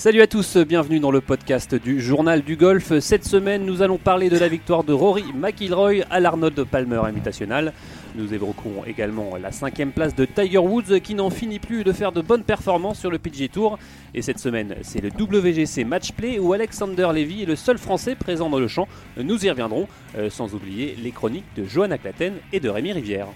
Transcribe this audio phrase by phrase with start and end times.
[0.00, 2.98] Salut à tous, bienvenue dans le podcast du Journal du golf.
[3.00, 7.74] Cette semaine, nous allons parler de la victoire de Rory McIlroy à l'Arnold Palmer Invitational.
[8.14, 12.12] Nous évoquerons également la cinquième place de Tiger Woods qui n'en finit plus de faire
[12.12, 13.78] de bonnes performances sur le PGA Tour.
[14.14, 18.48] Et cette semaine, c'est le WGC Matchplay où Alexander Levy est le seul Français présent
[18.48, 18.88] dans le champ.
[19.22, 23.26] Nous y reviendrons, euh, sans oublier les chroniques de Johanna Claten et de Rémi Rivière.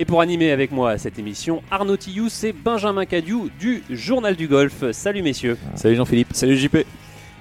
[0.00, 4.46] Et pour animer avec moi cette émission, Arnaud Tillou, c'est Benjamin Cadieu du Journal du
[4.46, 4.92] Golf.
[4.92, 5.58] Salut messieurs.
[5.74, 6.28] Salut Jean-Philippe.
[6.34, 6.76] Salut JP.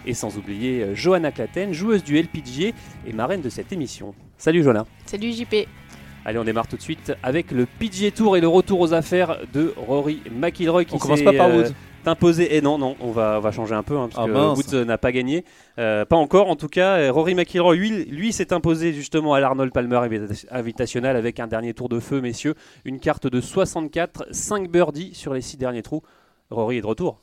[0.07, 2.69] Et sans oublier euh, Johanna Claten, joueuse du LPGA
[3.05, 4.15] et marraine de cette émission.
[4.39, 4.87] Salut Johanna.
[5.05, 5.67] Salut JP.
[6.25, 9.37] Allez, on démarre tout de suite avec le PGA Tour et le retour aux affaires
[9.53, 11.73] de Rory McIlroy qui On commence pas par euh, Woods.
[12.07, 12.55] Imposé.
[12.55, 14.55] Et non, non, on va, on va changer un peu hein, parce Ah que.
[14.55, 15.45] Woods euh, n'a pas gagné.
[15.79, 16.97] Euh, pas encore en tout cas.
[16.97, 21.47] Euh, Rory McIlroy, lui, lui s'est imposé justement à l'Arnold Palmer Invita- Invitational avec un
[21.47, 22.55] dernier tour de feu, messieurs.
[22.85, 26.01] Une carte de 64, 5 birdies sur les 6 derniers trous.
[26.49, 27.21] Rory est de retour.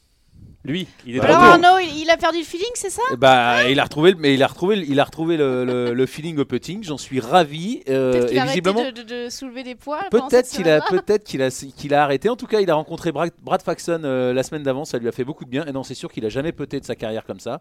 [0.65, 1.67] Lui, il est de Alors retour.
[1.67, 4.33] Arnaud, il il a perdu le feeling, c'est ça Bah, il a retrouvé, le- mais
[4.35, 6.83] il a retrouvé, le- il a retrouvé le, le- le feeling au putting.
[6.83, 7.83] J'en suis ravi.
[7.89, 10.01] euh, Peut-être qu'il et a arrêté visiblement, de, de- de soulever des poids.
[10.11, 11.03] pendant peut-être qu'il a, semaine-là.
[11.03, 12.29] peut-être qu'il a, qu'il a arrêté.
[12.31, 14.85] En tout cas, il a rencontré Brad, Brad Faxon euh, la semaine d'avant.
[14.87, 15.67] Ça lui a fait beaucoup de bien.
[15.67, 17.61] Et non, c'est sûr qu'il a jamais puté de sa carrière comme ça.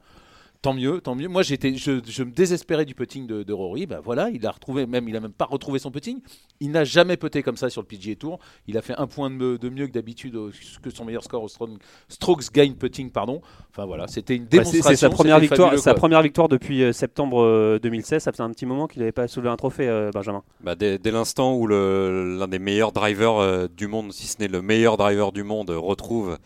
[0.63, 1.27] Tant mieux, tant mieux.
[1.27, 3.85] Moi, j'étais, je, je me désespérais du putting de, de Rory.
[3.85, 6.21] Bah voilà, il a retrouvé, même, il a même pas retrouvé son putting.
[6.61, 8.39] Il n'a jamais puté comme ça sur le PGA Tour.
[8.67, 10.39] Il a fait un point de, mieux que d'habitude,
[10.81, 13.41] que son meilleur score au Strokes, strokes gain putting, pardon.
[13.71, 14.89] Enfin voilà, c'était une Bah, c'est- démonstration.
[14.91, 18.23] c'est sa première c'était victoire, fabuleux, sa première victoire depuis euh, septembre euh, 2016.
[18.23, 20.43] Ça faisait un petit moment qu'il n'avait pas soulevé un trophée, euh, Benjamin.
[20.63, 24.47] Bah, dès dès l'instant où l'un des meilleurs drivers euh, du monde, si ce n'est
[24.47, 26.37] le meilleur driver du monde, euh, retrouve,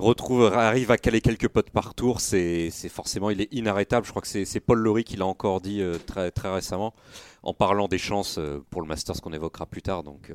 [0.00, 4.06] retrouve, arrive à caler quelques potes par tour, c'est forcément, il est inarrêtable.
[4.06, 6.94] Je crois que c'est c'est Paul Laurie qui l'a encore dit euh, très, très récemment
[7.42, 10.02] en parlant des chances euh, pour le Masters qu'on évoquera plus tard.
[10.02, 10.34] Donc, euh,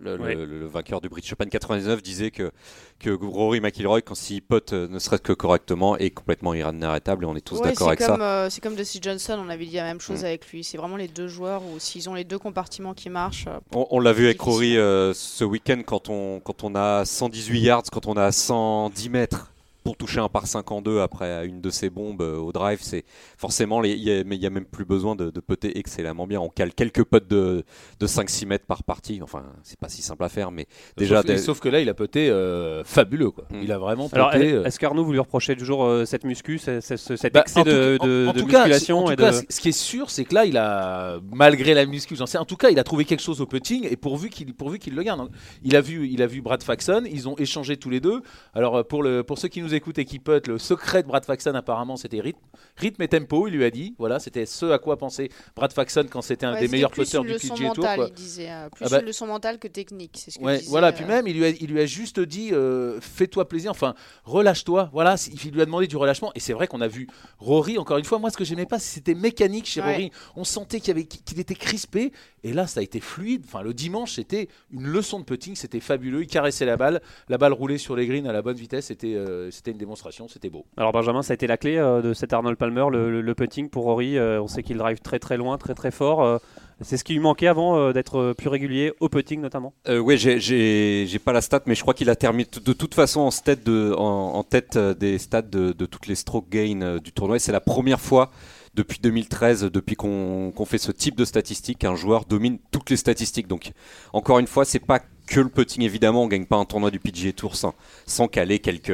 [0.00, 0.34] le, le- Ouais.
[0.36, 2.52] le- le vainqueur du British Open 99 disait que,
[3.00, 7.26] que Rory McIlroy, quand s'il pote euh, ne serait-ce que correctement, est complètement inarrêtable et
[7.26, 8.06] on est tous Ouais, d'accord avec ça.
[8.06, 10.26] comme, euh, c'est comme Dusty Johnson, on avait dit la même chose Mm.
[10.26, 10.62] avec lui.
[10.62, 13.48] C'est vraiment les deux joueurs où s'ils ont les deux compartiments qui marchent.
[13.74, 14.40] On, on l'a vu avec.
[14.40, 19.08] Rory euh, ce week-end quand on, quand on a 118 yards, quand on a 110
[19.10, 19.51] mètres
[19.84, 22.78] pour toucher un par 5 en deux après une de ces bombes euh, au drive,
[22.82, 23.04] c'est
[23.36, 25.78] forcément, les- il y a- mais il n'y a même plus besoin de, de putter
[25.78, 26.40] excellemment bien.
[26.40, 27.64] On cale quelques potes de,
[28.00, 29.20] de 5-6 mètres par partie.
[29.22, 30.66] Enfin, c'est pas si simple à faire, mais
[30.96, 31.22] déjà.
[31.38, 33.30] sauf, que là, il a puté euh, fabuleux.
[33.30, 33.44] Quoi.
[33.50, 33.60] Mm.
[33.62, 34.52] Il a vraiment Alors, puté.
[34.52, 37.40] euh, est-ce qu'Arnaud, vous lui reprochez toujours euh, cette muscu, ce- ce- ce- cet bah,
[37.42, 39.32] excès en tout- de, en- de- en de tout cas, musculation en tout et cas,
[39.32, 42.44] ce- qui est sûr, c'est que là, il a, malgré la muscu, j'en sais, en
[42.44, 45.02] tout cas, il a trouvé quelque chose au putting et pourvu qu'il pourvu qu'il le
[45.02, 45.28] garde.
[45.62, 48.22] Il a vu, il a vu Brad Faxon, ils ont échangé tous les deux.
[48.54, 51.24] Alors pour le, pour ceux qui nous écoutent et qui putent, le secret de Brad
[51.24, 52.40] Faxon apparemment, c'était rythme,
[52.76, 53.46] rythme et tempo.
[53.48, 56.54] Il lui a dit, voilà, c'était ce à quoi pensait Brad Faxon quand c'était un
[56.54, 57.84] ouais, des meilleurs une du PGA Tour.
[57.84, 58.06] quoi.
[58.08, 58.50] il disait.
[58.50, 60.16] euh, plus Ah bah- une leçon mentale que technique.
[60.18, 60.88] C'est ce que Ouais, disait, voilà.
[60.88, 63.70] euh, Puis même, il lui a, il lui a juste dit, euh, fais-toi plaisir.
[63.70, 63.94] Enfin,
[64.24, 64.90] relâche-toi.
[64.92, 65.16] Voilà.
[65.44, 66.32] Il lui a demandé du relâchement.
[66.34, 67.78] Et c'est vrai qu'on a vu Rory.
[67.78, 69.92] Encore une fois, moi, ce que j'aimais pas, c'était mécanique chez Ouais.
[69.92, 70.10] Rory.
[70.36, 72.12] On sentait qu'il avait, qu'il était crispé.
[72.44, 73.44] Et là, ça a été fluide.
[73.46, 75.54] Enfin, le dimanche, c'était une leçon de putting.
[75.56, 76.22] C'était fabuleux.
[76.22, 77.00] Il caressait la balle.
[77.28, 78.86] La balle roulait sur les greens à la bonne vitesse.
[78.86, 79.14] C'était,
[79.62, 80.26] c'était une démonstration.
[80.28, 80.66] C'était beau.
[80.76, 83.34] Alors Benjamin, ça a été la clé euh, de cet Arnold Palmer, le, le- le
[83.34, 84.18] putting pour Rory.
[84.18, 86.22] Euh, on sait qu'il drive très très loin, très très fort.
[86.24, 86.38] Euh,
[86.80, 89.72] c'est ce qui lui manquait avant euh, d'être plus régulier au putting notamment?
[89.88, 93.20] Euh, oui, j'ai- pas la stat, mais je crois qu'il a terminé de toute façon
[93.20, 96.98] en tête, de, en, en tête des stats de, de toutes les stroke gain euh,
[96.98, 97.36] du tournoi.
[97.36, 98.32] Et C'est la première fois
[98.74, 102.96] depuis 2013, depuis qu'on qu'on fait ce type de statistiques, qu'un joueur domine toutes les
[102.96, 103.46] statistiques.
[103.46, 103.70] Donc,
[104.12, 104.98] encore une fois, c'est pas
[105.34, 105.82] que le putting.
[105.82, 107.74] Évidemment, on gagne pas un tournoi du PGA Tour sans,
[108.06, 108.92] sans caler quelques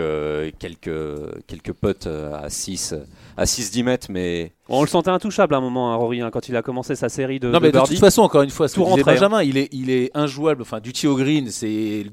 [0.58, 0.90] quelques
[1.46, 2.94] quelques potes euh, à 6
[3.36, 6.30] à 6 10 mètres, mais On le sentait intouchable à un moment, hein, Rory, hein,
[6.30, 8.50] quand il a commencé sa série de, non, de mais de toute façon, encore une
[8.50, 10.62] fois, ce que Tout disait rentrait, Benjamin, il est, il est injouable.
[10.62, 12.04] Enfin, du au green, c'est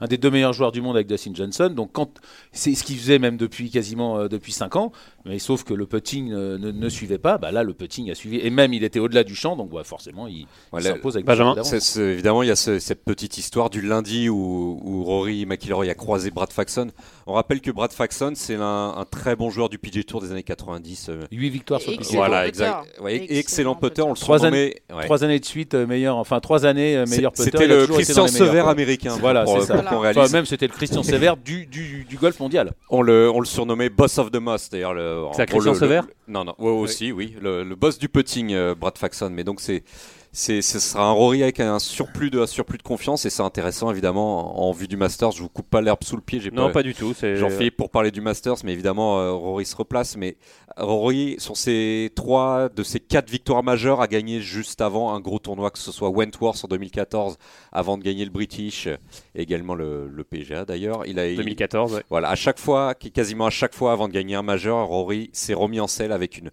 [0.00, 1.70] un des deux meilleurs joueurs du monde avec Dustin Johnson.
[1.74, 2.10] Donc, quand
[2.52, 4.92] c'est ce qu'il faisait même depuis quasiment euh, depuis 5 ans,
[5.24, 7.38] mais sauf que le putting euh, ne, ne suivait pas.
[7.38, 9.54] Bah là, le putting a suivi, et même il était au-delà du champ.
[9.56, 11.54] Donc, forcément, il, il s'impose avec Benjamin.
[11.62, 15.88] c'est- évidemment, il y a ce- cette petite histoire du lundi où, où Rory McIlroy
[15.88, 16.88] a croisé Brad Faxon.
[17.26, 20.32] On rappelle que Brad Faxon, c'est un, un très bon joueur du PGA Tour des
[20.32, 21.08] années 90.
[21.10, 22.48] euh, 8 victoires sur excellent voilà, putter.
[22.48, 23.00] exact.
[23.00, 24.74] Ouais, Excellent excellent putter, on le Trois surnommait.
[24.94, 25.04] ouais.
[25.04, 27.44] Trois années de suite euh, meilleur, enfin trois années euh, meilleur putter.
[27.52, 29.16] C'était le Christian Sever américain.
[29.20, 29.74] Voilà, c'est ça.
[29.74, 30.00] pour qu'on Voilà.
[30.12, 30.18] réalise.
[30.22, 32.72] Enfin, même c'était le Christian Sever du, du, du golf mondial.
[32.90, 35.32] On le, on le surnommait Boss of the Moss, d'ailleurs.
[35.34, 37.34] C'est Christian le- Sever le- Non, non, ouais, aussi, oui.
[37.40, 39.30] Le, le boss du putting, euh, Brad Faxon.
[39.30, 39.82] Mais donc, c'est
[40.32, 43.90] ce sera un Rory avec un surplus de un surplus de confiance et c'est intéressant
[43.90, 45.32] évidemment en, vue du Masters.
[45.32, 46.40] Je vous coupe pas l'herbe sous le pied.
[46.40, 47.14] j'ai Non, pas du tout.
[47.50, 50.16] fais pour parler du Masters, mais évidemment euh, Rory se replace.
[50.16, 50.36] Mais
[50.76, 55.40] Rory, sur ses trois de ses quatre victoires majeures, a gagné juste avant un gros
[55.40, 57.36] tournoi, que ce soit Wentworth en 2014,
[57.72, 61.04] avant de gagner le British, et également le, le PGA d'ailleurs.
[61.06, 61.94] Il a il- 2014.
[61.94, 62.02] ouais.
[62.08, 65.54] voilà, à chaque fois, quasiment à chaque fois avant de gagner un majeur, Rory s'est
[65.54, 66.50] remis en selle avec une,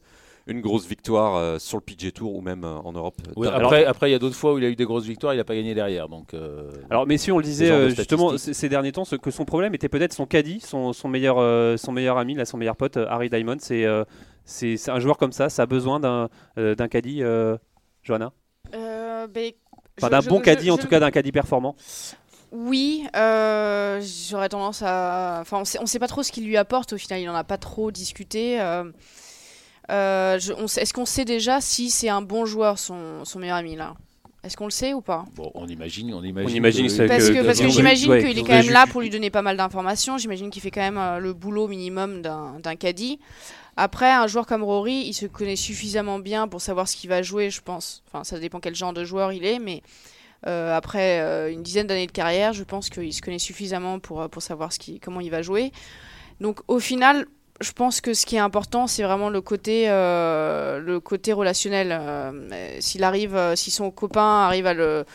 [0.47, 3.15] une grosse victoire euh, sur le PG Tour ou même euh, en Europe.
[3.35, 5.33] Oui, Alors- après, il y a d'autres fois où il a eu des grosses victoires,
[5.33, 6.07] il n'a pas gagné derrière.
[6.09, 9.45] Donc, euh, Alors, messieurs, on le disait euh, justement ces derniers temps, ce- que son
[9.45, 12.75] problème était peut-être son caddie, son, son meilleur, euh, son meilleur ami, là, son meilleur
[12.75, 13.57] pote, Harry Diamond.
[13.59, 14.03] C'est euh,
[14.87, 17.57] un joueur comme ça, ça a besoin d'un euh, d'un caddie, euh,
[18.03, 18.31] Johanna?
[18.73, 19.51] Euh, ben,
[19.99, 21.75] Enfin, d'un bon je- caddie, en je- tout cas d'un caddie performant.
[22.53, 23.99] Oui, euh,
[24.29, 25.39] j'aurais tendance à.
[25.41, 27.35] Enfin, on sait, on sait pas trop ce qu'il lui apporte au final, il en
[27.35, 28.61] a pas trop discuté.
[28.61, 28.85] euh,
[29.91, 33.75] euh, on Est-ce qu'on sait déjà si c'est un bon joueur, son, son meilleur ami
[33.75, 33.95] là?
[34.43, 35.25] Est-ce qu'on le sait ou pas?
[35.35, 36.55] Bon, on imagine, on imagine.
[36.55, 38.85] imagine que- c'est Parce que- que, parce que j'imagine ouais, qu'il est quand même là
[38.87, 40.17] pour lui donner pas mal d'informations.
[40.17, 43.19] J'imagine qu'il fait quand même euh, le boulot minimum d'un d'un caddie.
[43.75, 47.21] Après, un joueur comme Rory, il se connaît suffisamment bien pour savoir ce qu'il va
[47.23, 48.03] jouer, je pense.
[48.07, 49.81] Enfin, ça dépend quel genre de joueur il est, mais
[50.47, 54.29] euh, après euh, une dizaine d'années de carrière, je pense qu'il se connaît suffisamment pour,
[54.29, 55.71] pour savoir ce qui, comment il va jouer.
[56.41, 57.25] Donc, au final,
[57.59, 61.89] je pense que ce qui est important, c'est vraiment le côté, euh, le côté relationnel.
[61.91, 62.31] Euh,
[62.79, 65.05] S'il arrive, euh, si son copain arrive à le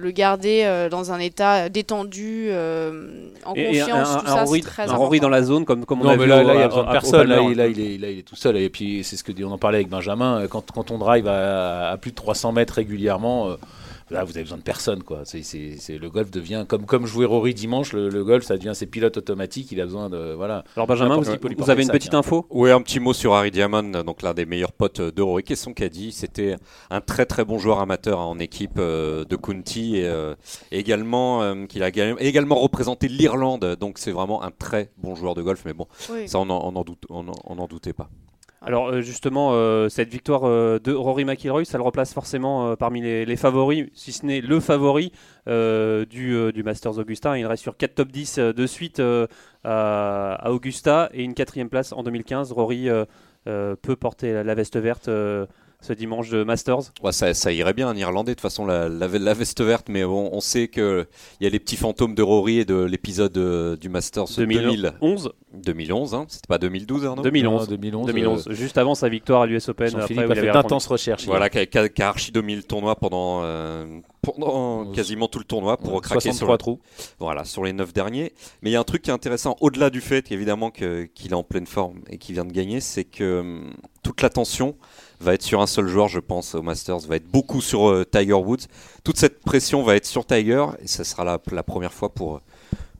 [0.00, 4.26] le garder euh, dans un état détendu, euh, en Et, et un, confiance, un- tout
[4.26, 5.02] un ça, Rory, c'est très un important.
[5.06, 6.64] Rory dans la zone, comme, comme on Non, a mais vu là, il y à-
[6.66, 7.26] a besoin de personne.
[7.26, 7.50] Là, Palmer.
[7.50, 8.56] il, là, il est, là, il est tout seul.
[8.58, 10.46] Et puis, c'est ce que dit- on en parlait avec Benjamin.
[10.48, 13.56] Quand, quand on drive à, à plus de 300 mètres régulièrement, euh,
[14.10, 15.02] là, vous avez besoin de personne.
[15.02, 15.22] Quoi.
[15.24, 17.92] C'est, c'est- c'est- le golf devient comme, comme jouer Rory dimanche.
[17.92, 19.72] Le, le golf, ça devient ses pilotes automatiques.
[19.72, 20.32] Il a besoin de.
[20.34, 20.64] Voilà.
[20.76, 21.24] Alors, Benjamin, vous,
[21.58, 22.18] vous avez une petite hein.
[22.18, 22.46] info?
[22.50, 25.52] Oui, un petit mot sur Harry Diamond, donc l'un des meilleurs potes de Rory, qui
[25.54, 26.12] est son caddie.
[26.12, 26.56] C'était
[26.90, 30.34] un très très bon joueur amateur hein, en équipe euh, de County et euh,
[30.72, 33.76] également euh, qu'il a ga- également représenté l'Irlande.
[33.80, 35.62] Donc c'est vraiment un très bon joueur de golf.
[35.64, 36.28] Mais bon, Oui.
[36.28, 38.08] ça on en, on en doute, on en- on en doutait pas.
[38.60, 43.00] Alors euh, justement, euh, cette victoire euh, de Rory McIlroy, ça le replace forcément parmi
[43.00, 45.12] les, favoris, si ce n'est le favori
[45.46, 47.38] du, Masters Augusta.
[47.38, 49.00] Il reste sur 4 top 10 euh, de suite
[49.64, 52.52] à, Augusta et une quatrième place en 2015.
[52.52, 52.88] Rory
[53.44, 55.08] peut porter la, veste verte
[55.80, 56.92] ce dimanche de Masters.
[57.02, 59.86] Ouais, ça, ça irait bien, un Irlandais, de toute façon, la, la, la veste verte,
[59.88, 61.06] mais bon, on sait qu'il
[61.40, 64.92] y a les petits fantômes de Rory et de l'épisode euh, du Masters 2000.
[65.00, 67.22] 2011, 2011, hein, c'était pas 2012, Arnaud?
[67.22, 68.06] 2011, Non, 2011.
[68.06, 69.86] 2011, juste avant sa victoire à l'US Open.
[69.86, 71.26] après, Jean-Philippe où a fait d'intenses recherches.
[71.26, 74.92] Voilà, qui a, qui a- qui a archi dominé le tournoi pendant, euh, pendant Euh,
[74.92, 76.80] quasiment tout le tournoi pour craquer sur, 63 trous.
[77.20, 78.32] voilà, sur les 9 derniers.
[78.62, 81.32] Mais il y a un truc qui est intéressant, au-delà du fait évidemment qu'il est
[81.32, 83.72] en pleine forme et qu'il vient de gagner, c'est que hum,
[84.02, 84.74] toute l'attention
[85.20, 88.04] va être sur un seul joueur, je pense, au Masters, va être beaucoup sur euh,
[88.04, 88.66] Tiger Woods.
[89.04, 92.40] Toute cette pression va être sur Tiger et ce sera la, première fois pour,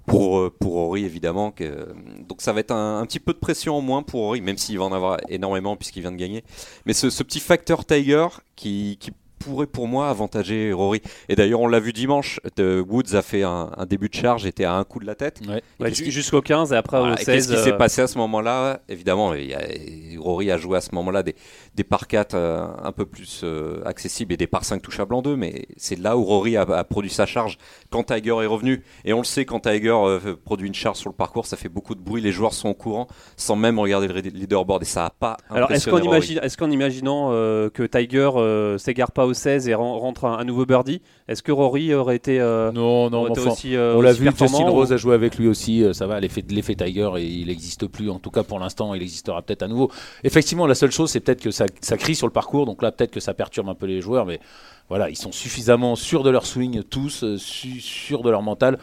[0.06, 1.50] pour, euh, pour Rory, évidemment.
[1.50, 1.88] Que,
[2.26, 4.58] donc ça va être un, un petit peu de pression en moins pour Rory, même
[4.58, 6.44] s'il va en avoir énormément puisqu'il vient de gagner.
[6.86, 8.26] Mais ce, ce petit facteur Tiger
[8.56, 11.00] qui, qui pourrait pour moi avantager Rory.
[11.28, 14.46] Et d'ailleurs, on l'a vu dimanche, de Woods a fait un, un début de charge,
[14.46, 15.40] était à un coup de la tête.
[15.48, 15.62] Ouais.
[15.80, 17.26] Ouais, Jusqu'au 15 et après voilà, au et 16.
[17.34, 18.80] Qu'est-ce qui s'est euh, passé à ce moment-là?
[18.88, 21.34] Évidemment, il y a- Rory a joué à ce moment-là des,
[21.74, 25.22] des par 4 euh, un peu plus euh, accessibles et des par 5 touchables en
[25.22, 27.58] deux, mais c'est là où Rory a, a produit sa charge
[27.90, 28.82] quand Tiger est revenu.
[29.04, 29.96] Et on le sait, quand Tiger
[30.44, 32.74] produit une charge sur le parcours, ça fait beaucoup de bruit, les joueurs sont au
[32.74, 36.60] courant sans même regarder le leaderboard et ça a pas Alors, est-ce qu'en imagine, est
[36.72, 38.30] imaginant que Tiger
[38.78, 42.16] s'égare pas au 16 et ren- rentre un, un nouveau birdie, est-ce que Rory aurait
[42.16, 44.96] été, euh, Non, non, été enfin, aussi, euh, On l'a vu, Justin ou- Rose a
[44.96, 48.18] joué avec lui aussi, euh, ça va, l'effet l'effet Tiger, et il n'existe plus, en
[48.18, 49.90] tout cas pour l'instant, il existera peut-être à nouveau.
[50.24, 52.90] Effectivement, la seule chose, c'est peut-être que ça, ça crie sur le parcours, donc là,
[52.92, 54.40] peut-être que ça perturbe un peu les joueurs, mais
[54.88, 58.78] voilà, ils sont suffisamment sûrs de leur swing, tous, sûrs de leur mental.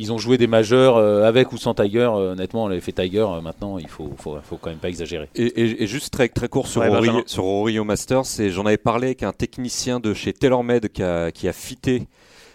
[0.00, 3.40] Ils ont joué des majeurs euh, avec ou sans Tiger, euh, honnêtement, l'effet Tiger, euh,
[3.40, 5.28] maintenant, il faut, faut, faut quand même pas exagérer.
[5.34, 7.22] Et, et- et juste très, très court sur, Ouais, Rory, Benjamin.
[7.26, 11.32] sur Rory au Masters, j'en avais parlé avec un technicien de chez TaylorMade qui a,
[11.32, 12.04] qui a fité,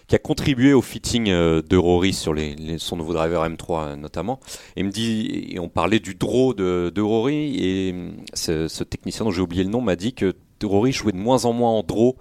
[0.08, 3.96] qui a contribué au fitting de Rory sur les, les- son nouveau driver M3 euh,
[3.96, 4.40] notamment.
[4.76, 7.94] Et il me dit, et on parlait du draw de, de Rory et
[8.32, 11.44] ce, ce technicien dont j'ai oublié le nom m'a dit que Rory jouait de moins
[11.44, 12.16] en moins en draw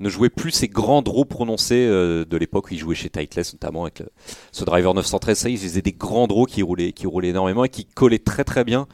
[0.00, 2.66] ne jouait plus ces grands draws prononcés euh, de l'époque.
[2.70, 4.08] Où il jouait chez Titleist notamment avec le-
[4.52, 7.68] ce driver 913 ça, il faisait des grands draws qui roulaient, qui roulaient énormément et
[7.68, 8.86] qui collaient très très bien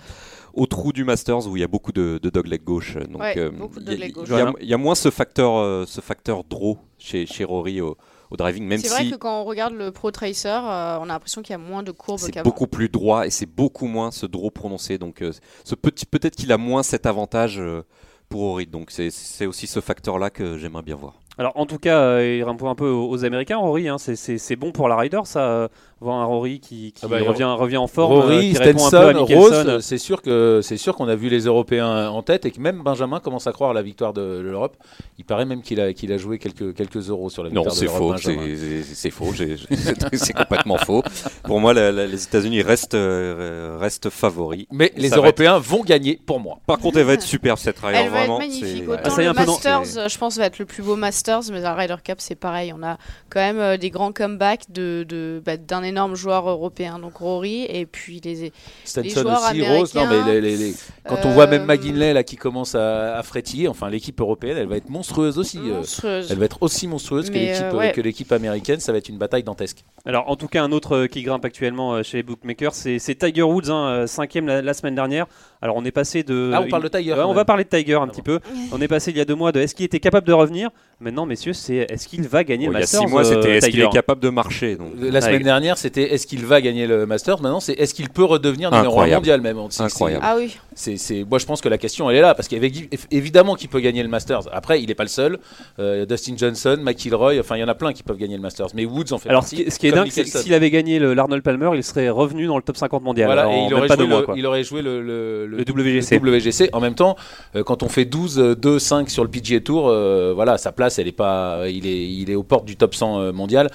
[0.55, 2.97] au trou du Masters où il y a beaucoup de, de dogleg gauche.
[3.11, 6.79] Donc, Ouais, euh, il y a- y y, moins ce facteur, euh, ce facteur draw
[6.97, 7.97] chez, chez Rory au,
[8.31, 11.05] au driving, même C'est vrai si que quand on regarde le Pro Tracer, euh, on
[11.05, 13.87] a l'impression qu'il y a moins de courbes c'est beaucoup plus droit et c'est beaucoup
[13.87, 14.97] moins ce draw prononcé.
[14.97, 15.33] Donc euh,
[15.65, 17.83] ce petit, peut-être qu'il a moins cet avantage euh,
[18.29, 18.67] pour Rory.
[18.67, 21.15] Donc c'est- aussi ce facteur-là que j'aimerais bien voir.
[21.37, 23.89] Alors en tout cas, euh, il répond un peu aux, Américains, Rory.
[23.89, 25.69] hein, c'est bon pour la Ryder, ça, euh,
[26.05, 28.61] voir un Rory qui, qui Ah bah, revient, revient en forme, euh, Rory, qui un
[28.61, 29.25] peu à Stenson.
[29.35, 32.61] Rose, c'est sûr que c'est sûr qu'on a vu les Européens en tête et que
[32.61, 34.77] même Benjamin commence à croire à la victoire de l'Europe.
[35.19, 37.75] Il paraît même qu'il a qu'il a joué quelques quelques euros sur la Non, victoire
[37.75, 38.19] de c'est l'Europe.
[38.21, 39.67] faux, c'est c'est- c'est faux, j'ai- j'ai-
[40.17, 41.03] c'est complètement faux.
[41.45, 44.67] Pour moi, la- la- les États-Unis restent, euh, restent favoris.
[44.71, 46.59] Mais les Ça va Européens vont gagner pour moi.
[46.67, 48.35] Par contre, elle va être superbe cette Ryder, Elle va vraiment.
[48.41, 48.83] être magnifique.
[48.85, 50.65] c'est- Autant Ah, ça le un peu dans- Masters, euh, je pense, va être le
[50.67, 52.73] plus beau Masters, mais la Ryder Cup, c'est pareil.
[52.79, 52.99] On a
[53.31, 57.65] quand même euh, des grands comebacks de, de, bah, d'un énorme joueur européen, donc Rory,
[57.69, 58.53] et puis les.
[58.85, 59.95] Stenson joueurs aussi, Rose.
[59.95, 60.75] Non, mais américains, les- les- les-
[61.07, 64.57] quand on voit même euh, McGinley là qui commence à, à frétiller, enfin l'équipe européenne,
[64.59, 65.59] elle va être monstrueuse aussi.
[65.59, 66.31] euh, monstrueuses.
[66.31, 67.93] Elle va être aussi monstrueuse que Mais, l'équipe euh, ouais.
[67.93, 68.81] que l'équipe américaine.
[68.81, 69.85] Ça va être une bataille dantesque.
[70.05, 72.99] Alors en tout cas, un autre euh, qui grimpe actuellement euh, chez les bookmakers, c'est
[72.99, 75.27] c'est Tiger Woods, hein, euh, cinquième la, la semaine dernière.
[75.65, 76.51] Alors on est passé de...
[76.53, 78.39] Ah, on parle de Tiger, Ouais, on va parler de Tiger un Ah petit bon.
[78.39, 78.41] peu.
[78.71, 80.69] On est passé il y a deux mois de est-ce qu'il était capable de revenir?
[81.01, 83.23] Maintenant, messieurs, c'est est-ce qu'il va gagner Bon, le il y a Masters six mois,
[83.23, 84.89] euh, c'était est-ce qu'il est capable de marcher donc.
[85.01, 87.41] La semaine Avec- dernière, c'était est-ce qu'il va gagner le Masters?
[87.41, 89.21] Maintenant, c'est est-ce qu'il peut redevenir numéro 1 Incroyable.
[89.21, 90.23] mondial même C'est- c'est- Incroyable.
[90.27, 90.55] Ah oui.
[90.75, 93.81] C'est, c'est- moi, je pense que la question, elle est là, parce qu'évidemment qu'il peut
[93.81, 94.43] gagner le Masters.
[94.53, 95.39] Après, il n'est pas le seul.
[95.79, 98.69] Euh, Dustin Johnson, McIlroy, enfin, il y en a plein qui peuvent gagner le Masters.
[98.75, 99.65] Mais Woods en fait Alors, ce partie.
[99.65, 102.09] qui, ce qui est dingue, c'est que s'il avait gagné le- l'Arnold Palmer, il serait
[102.11, 103.27] revenu dans le top 50 mondial.
[103.27, 104.35] Voilà, en et il aurait, pas joué deux mois, le, quoi.
[104.37, 106.71] il aurait joué le, le, Le WGC.
[106.73, 107.17] En même temps,
[107.57, 110.73] euh, quand on fait 12, euh, 2, 5 sur le PGA Tour, euh, voilà, sa
[110.73, 113.71] place, elle est pas, il est, il est aux portes du top 100 euh, mondial.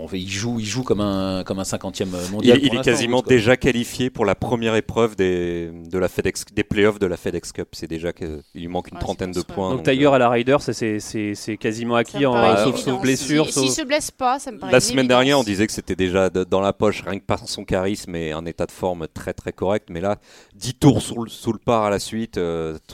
[0.00, 2.58] On fait, il joue, il joue comme un, comme un 50e Il, mondial.
[2.62, 6.62] il pour est quasiment déjà qualifié pour la première épreuve des, de la FedEx, des
[6.62, 7.68] playoffs de la FedEx Cup.
[7.72, 9.70] C'est déjà qu'il lui manque une Ouais, trentaine de points.
[9.74, 13.46] Donc Tiger euh, à la Ryder, ça, c'est- c'est c'est quasiment acquis, en, sauf, blessure.
[13.46, 15.08] Si- sauf- S'il se blesse pas, ça me paraît La semaine évidence.
[15.08, 18.14] dernière, on disait que c'était déjà de- dans la poche, rien que par son charisme
[18.14, 19.88] et un état de forme très très correct.
[19.90, 20.18] Mais là,
[20.54, 22.38] 10 tours sous le, sous le par à la suite,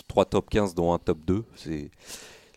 [0.08, 1.44] 3 top 15 dont un top 2.
[1.56, 1.90] C'est...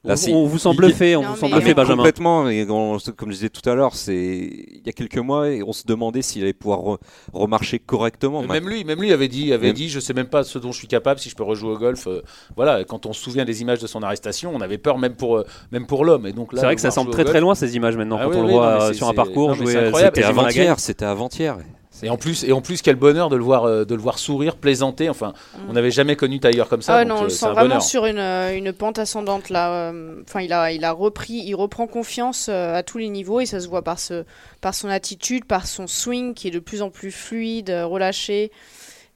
[0.04, 1.98] on, Là, c'est- on vous sent bluffé, on Non, vous sent mais- bluffé, Benjamin.
[1.98, 5.50] Complètement, et on- comme je disais tout à l'heure, c'est il y a quelques mois,
[5.50, 6.98] et on se demandait s'il allait pouvoir re-
[7.34, 8.42] remarcher correctement.
[8.42, 10.60] Mais Même lui, même lui avait dit, avait Même- dit, je sais même pas ce
[10.60, 12.08] dont je suis capable, si je peux rejouer au golf.
[12.08, 12.22] euh,
[12.56, 15.38] voilà, quand on se souvient des images de son arrestation, on avait peur même pour,
[15.38, 16.26] euh, même pour l'homme.
[16.28, 18.18] Et donc là, C'est vrai que ça semble très golf- très loin ces images maintenant
[18.20, 19.56] Ah quand oui, on le voit non, euh, sur un parcours.
[19.56, 21.58] C'était avant-hier, c'était avant-hier.
[22.04, 24.20] Et en plus, et en plus, quel bonheur de le voir, euh, de le voir
[24.20, 25.10] sourire, plaisanter.
[25.10, 25.34] Enfin,
[25.70, 26.98] on n'avait jamais connu Tiger comme ça.
[26.98, 27.82] Ah donc, non, on euh, le sent vraiment bonheur.
[27.82, 29.92] sur une, euh, une pente ascendante là.
[30.28, 33.60] Enfin, il a, il a repris, il reprend confiance à tous les niveaux et ça
[33.60, 34.26] se voit par, ce,
[34.62, 38.52] par son attitude, par son swing qui est de plus en plus fluide, relâché.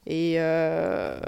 [0.08, 1.20] Et euh,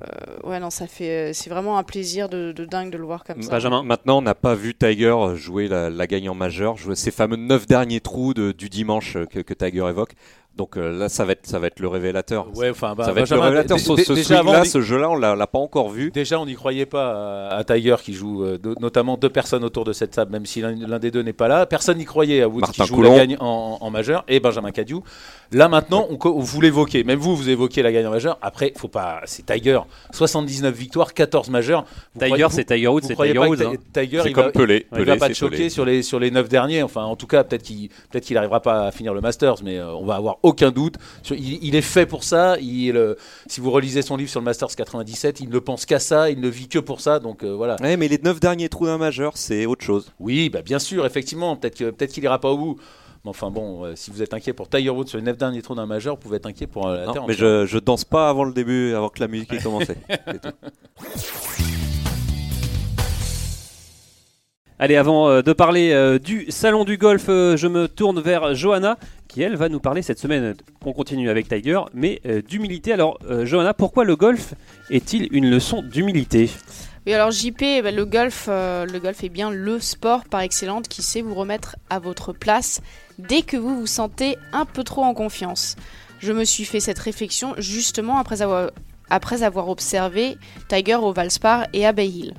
[0.44, 3.40] ouais, non, ça fait, c'est vraiment un plaisir de, de dingue de le voir comme
[3.44, 3.52] ça.
[3.52, 3.84] Benjamin.
[3.84, 7.36] Maintenant, on n'a pas vu Tiger jouer la, la gagne en majeur, jouer ces fameux
[7.36, 10.14] 9 derniers trous de- du dimanche que, que Tiger évoque.
[10.56, 12.46] Donc euh, là, ça va être, ça va être le révélateur.
[12.56, 13.80] Ouais, enfin, bah, ça va être le révélateur.
[13.80, 16.12] Ce, déjà avant, jeu-là, on l'a l'a pas encore vu.
[16.12, 19.64] Déjà, on n'y croyait pas à, à Tiger qui joue, euh, de- notamment deux personnes
[19.64, 21.66] autour de cette table, même si l'un des deux n'est pas là.
[21.66, 23.14] Personne n'y croyait à Woods Martin qui joue Coulon.
[23.14, 24.98] la gagne en, en majeur et Benjamin Cadieu.
[25.52, 28.38] Là maintenant, on, vous l'évoquez, même vous, vous évoquez la gagne en majeur.
[28.42, 29.80] Après, faut pas, c'est Tiger,
[30.12, 31.86] 79 victoires, 14 majeurs.
[32.16, 33.62] Vous Tiger, c'est Tiger Woods, c'est Tiger Woods.
[33.62, 33.72] hein.
[33.94, 34.86] Ti- Tiger, C'est il comme va, Pelé.
[34.92, 35.70] il Pelé, va pas c'est te choquer Pelé.
[35.70, 36.84] sur les sur les 9 derniers.
[36.84, 39.78] Enfin, en tout cas, peut-être qu'il peut-être qu'il arrivera pas à finir le Masters, mais
[39.78, 40.96] euh, on va avoir aucun doute.
[41.32, 42.58] Il, il est fait pour ça.
[42.60, 43.16] Il, euh,
[43.48, 46.30] si vous relisez son livre sur le Masters 97, il ne pense qu'à ça.
[46.30, 47.20] Il ne vit que pour ça.
[47.20, 47.78] Donc euh, voilà.
[47.82, 50.12] Ouais, mais les 9 derniers trous d'un majeur, c'est autre chose.
[50.20, 51.56] Oui, bah bien sûr, effectivement.
[51.56, 52.76] Peut-être que peut-être qu'il ira pas au bout.
[53.24, 55.62] Mais enfin bon, euh, si vous êtes inquiet pour Tiger Woods sur les 9 derniers
[55.62, 58.04] trous d'un majeur, vous pouvez être inquiet pour la Non, Terre mais je, je danse
[58.04, 59.96] pas avant le début, avant que la musique ait commencé.
[64.84, 68.54] Allez, avant euh, de parler euh, du salon du golf, euh, je me tourne vers
[68.54, 68.98] Johanna,
[69.30, 70.56] qui elle va nous parler cette semaine.
[70.84, 72.92] On continue avec Tiger, mais d'humilité.
[72.92, 74.56] Alors, Johanna, pourquoi le golf
[74.90, 76.50] est-il une leçon d'humilité?
[77.08, 80.90] Oui, alors JP, eh ben, le, golf, le golf est bien le sport par excellence
[80.90, 82.82] qui sait vous remettre à votre place
[83.20, 85.78] dès que vous vous sentez un peu trop en confiance.
[86.20, 88.70] Je me suis fait cette réflexion justement après avoir,
[89.10, 90.36] après avoir observé
[90.68, 92.34] Tiger au Valspar et à Bay Hill.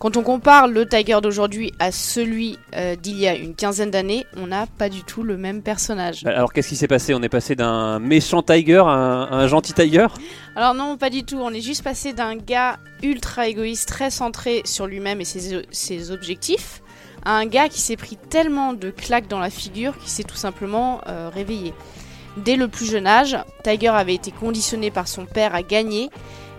[0.00, 4.24] Quand on compare le Tiger d'aujourd'hui à celui euh, d'il y a une quinzaine d'années,
[4.34, 6.24] on n'a pas du tout le même personnage.
[6.24, 7.12] Alors, qu'est-ce qui s'est passé?
[7.12, 10.06] On est passé d'un méchant Tiger à un, à un gentil Tiger?
[10.56, 11.36] Alors non, pas du tout.
[11.36, 16.10] On est juste passé d'un gars ultra égoïste, très centré sur lui-même et ses, ses
[16.10, 16.80] objectifs,
[17.26, 20.34] à un gars qui s'est pris tellement de claques dans la figure qu'il s'est tout
[20.34, 21.74] simplement euh, réveillé.
[22.38, 26.08] Dès le plus jeune âge, Tiger avait été conditionné par son père à gagner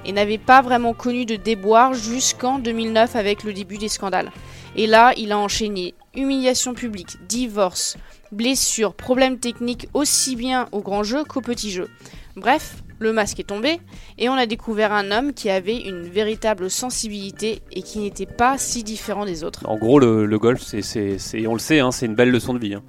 [0.05, 4.31] et n'avait pas vraiment connu de déboire jusqu'en 2009 avec le début des scandales.
[4.75, 7.97] Et là, il a enchaîné humiliation publique, divorce,
[8.31, 11.89] blessures, problèmes techniques aussi bien au grand jeu qu'au petit jeu.
[12.35, 13.79] Bref, le masque est tombé
[14.17, 18.57] et on a découvert un homme qui avait une véritable sensibilité et qui n'était pas
[18.57, 19.67] si différent des autres.
[19.67, 22.29] En gros, le, le golf, c'est, c'est- c'est- on le sait, hein, c'est une belle
[22.29, 22.75] leçon de vie.
[22.75, 22.83] hein.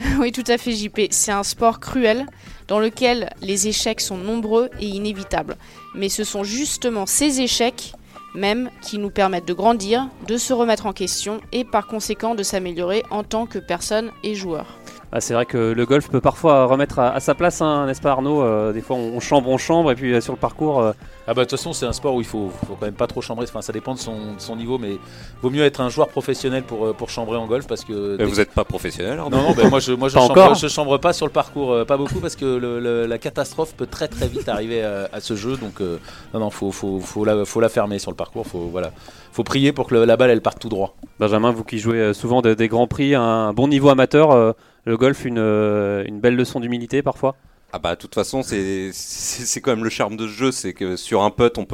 [0.20, 1.08] oui, tout à fait, JP.
[1.10, 2.24] C'est un sport cruel
[2.68, 5.56] dans lequel les échecs sont nombreux et inévitables.
[5.94, 7.92] Mais ce sont justement ces échecs
[8.34, 12.42] même qui nous permettent de grandir, de se remettre en question et par conséquent de
[12.42, 14.77] s'améliorer en tant que personne et joueur.
[15.10, 18.00] Ah, c'est vrai que le golf peut parfois remettre à, à sa place, hein, n'est-ce
[18.02, 20.38] pas Arnaud Euh, Des fois, on, on chambre, on chambre, et puis euh, sur le
[20.38, 20.92] parcours, euh,
[21.26, 23.06] Ah bah de toute façon c'est un sport où il faut, faut quand même pas
[23.06, 24.98] trop chambrer, enfin ça dépend de son, de son niveau mais
[25.40, 28.16] vaut mieux être un joueur professionnel pour, pour chambrer en golf parce que...
[28.18, 30.30] Mais vous n'êtes pas professionnel, Arnaud Non, non, bah, moi je, moi, je, Pas chambre,
[30.42, 33.16] encore je chambre pas sur le parcours, euh, pas beaucoup parce que le- le- la
[33.18, 35.96] catastrophe peut très très vite arriver à, à ce jeu donc euh,
[36.34, 38.90] non, non, faut, faut, faut, la, faut la fermer sur le parcours, faut, voilà.
[39.32, 40.94] faut prier pour que le- la balle elle parte tout droit.
[41.18, 44.52] Benjamin, vous qui jouez souvent de- des grands prix, un bon niveau amateur, euh,
[44.88, 47.36] le golf, une, euh, une belle leçon d'humilité parfois
[47.72, 50.96] Ah bah de toute façon c'est quand même le charme de ce jeu, c'est que
[50.96, 51.66] sur un putt on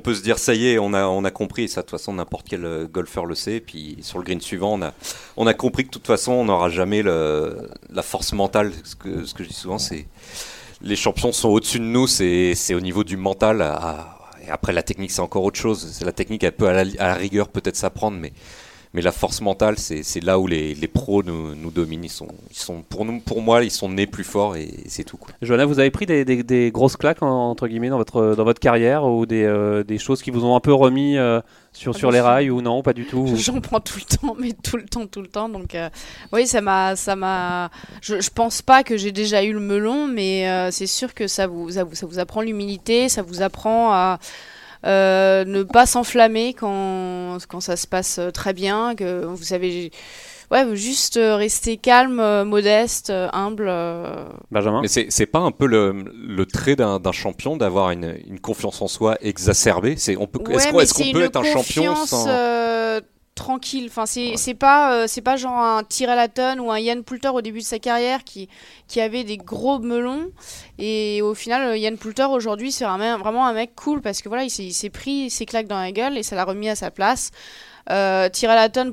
[0.00, 2.14] peut se dire ça y est on a on a compris ça de toute façon
[2.14, 3.60] n'importe quel euh, golfeur le sait.
[3.60, 4.80] Puis sur le green suivant
[5.36, 8.72] on a compris que de toute façon on n'aura jamais la force mentale.
[8.84, 10.06] Ce que je dis souvent c'est
[10.82, 13.60] les champions sont au-dessus de nous, c'est au niveau du mental.
[13.62, 14.16] à-
[14.46, 15.86] et après la technique c'est encore autre chose.
[15.92, 18.32] C'est la technique elle peut à la, à la rigueur peut-être s'apprendre mais
[18.92, 22.04] mais la force mentale, c'est c'est là où les, les pros nous, nous dominent.
[22.04, 25.04] Ils sont, ils sont, pour, nous, pour moi, ils sont nés plus forts et, c'est
[25.04, 25.16] tout.
[25.16, 25.30] Quoi.
[25.42, 28.44] Johanna, vous avez pris des, des- des grosses claques, en- entre guillemets, dans votre, dans
[28.44, 31.40] votre carrière, ou des, euh, des choses qui vous ont un peu remis euh,
[31.72, 34.16] sur, Ah sur non, les rails, ou non, pas du tout J'en prends tout le
[34.16, 35.48] temps, mais tout le temps, tout le temps.
[35.48, 35.88] Donc, euh,
[36.32, 37.70] oui, ça m'a, ça m'a.
[38.02, 41.28] Je, je pense pas que j'ai déjà eu le melon, mais euh, c'est sûr que
[41.28, 44.18] ça vous, ça vous, ça vous apprend l'humilité, ça vous apprend à
[44.86, 49.90] euh, ne pas s'enflammer quand, quand ça se passe euh, très bien, que vous savez.
[50.50, 53.70] Ouais, juste euh, rester calme, modeste, humble.
[54.50, 58.16] Benjamin Mais c'est c'est pas un peu le, le trait d'un d'un champion d'avoir une,
[58.26, 59.96] une confiance en soi exacerbée?
[59.96, 62.26] C'est on peut, Est-ce Ouais, qu'on est-ce qu'on c'est peut une être un champion sans.
[62.26, 62.59] euh,
[63.40, 63.86] tranquille.
[63.88, 67.40] Enfin, c'est c'est pas euh, c'est pas genre un Tyrell ou un Yann Poulter au
[67.40, 68.48] début de sa carrière qui
[68.86, 70.30] qui avait des gros melons
[70.78, 74.44] et au final euh, Yann Poulter aujourd'hui c'est vraiment un mec cool parce que voilà
[74.44, 77.30] il s'est pris ses claques dans la gueule et ça l'a remis à sa place.
[77.88, 78.28] Euh,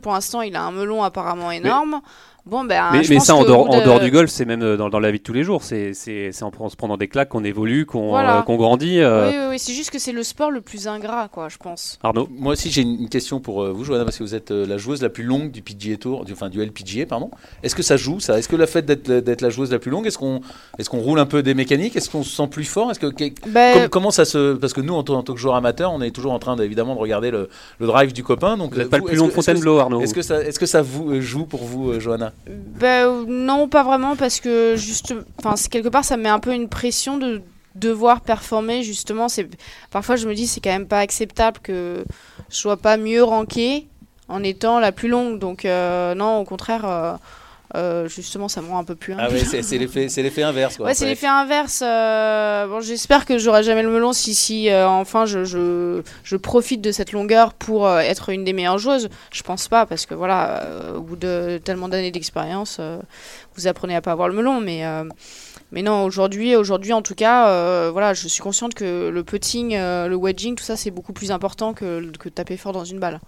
[0.02, 2.02] pour l'instant il a un melon apparemment énorme.
[2.50, 4.30] Bon ben mais, je mais pense ça, en dehors, bout en de- dehors du golf,
[4.30, 5.64] c'est même euh, dans, dans la vie de tous les jours.
[5.64, 8.40] C'est c'est- c'est en, se prenant des claques qu'on évolue, qu'on Voilà.
[8.40, 9.00] euh, qu'on grandit.
[9.00, 9.30] euh.
[9.30, 12.00] Oui, oui, oui, c'est juste que c'est le sport le plus ingrat quoi, je pense.
[12.04, 15.02] Arnaud Moi aussi j'ai une question pour vous Johanna parce que vous êtes la joueuse
[15.02, 17.30] la plus longue du PGA Tour, du, enfin du LPGA pardon.
[17.64, 18.38] Est-ce que ça joue ça?
[18.40, 20.42] Est-ce que le fait d'être d'être la joueuse la plus longue, est-ce qu'on
[20.80, 21.96] est-ce qu'on roule un peu des mécaniques?
[21.96, 22.92] Est-ce qu'on se sent plus fort?
[22.92, 23.08] Est-ce que
[23.50, 26.12] Ben, Com- comment ça se parce que nous en, tant que joueur amateur on est
[26.12, 28.98] toujours en train d'évidemment de regarder le, le drive du copain donc Vous n'êtes pas
[29.00, 30.02] le plus long de Fontainebleau, Arnaud.
[30.02, 32.32] est-ce que ça est-ce que ça vous joue pour vous euh, Johanna?
[32.46, 36.54] Ben, non, pas vraiment, parce que juste, enfin, quelque part, ça me met un peu
[36.54, 37.42] une pression de
[37.76, 38.84] devoir performer.
[38.84, 39.48] Justement, c'est
[39.92, 42.04] parfois je me dis c'est quand même pas acceptable que
[42.50, 43.88] je sois pas mieux rankée
[44.28, 45.40] en étant la plus longue.
[45.40, 47.14] Donc euh, non, au contraire, euh,
[47.76, 49.14] euh, justement, ça me rend un peu plus.
[49.18, 50.86] Ah ouais c'est l'effet inverse quoi.
[50.88, 51.82] Ouais, c'est l'effet inverse.
[51.84, 56.36] euh, bon, j'espère que j'aurai jamais le melon si, si euh, enfin je, je, je
[56.38, 59.10] profite de cette longueur pour euh, être une des meilleures joueuses.
[59.32, 62.80] Je pense pas parce que voilà, au bout de tellement d'années d'expérience,
[63.56, 64.62] vous apprenez à pas avoir le melon.
[64.62, 64.84] Mais,
[65.72, 70.16] mais non, aujourd'hui, aujourd'hui en tout cas, voilà, je suis consciente que le putting, le
[70.16, 73.20] wedging, tout ça, c'est beaucoup plus important que, que taper fort dans une balle.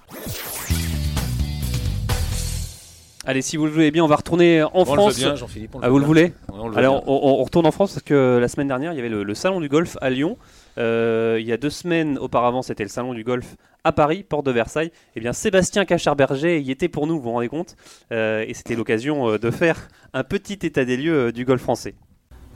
[3.30, 5.18] Allez, si vous le voulez bien, on va retourner en On le veut France.
[5.18, 5.76] bien Jean-Philippe.
[5.76, 6.34] on Ah, vous le voulez.
[6.52, 7.14] On le veut Alors, bien.
[7.14, 9.36] on, on retourne en France parce que la semaine dernière, il y avait le, le
[9.36, 10.36] salon du golf à Lyon.
[10.80, 14.48] Euh, il y a deux semaines auparavant, c'était le salon du golf à Paris, porte
[14.48, 14.92] de Versailles.
[15.16, 17.76] Eh bien, Sébastien Cacharberger y était pour nous, vous vous rendez compte
[18.12, 21.94] Euh, Et c'était l'occasion euh, de faire un petit état des lieux du golf français.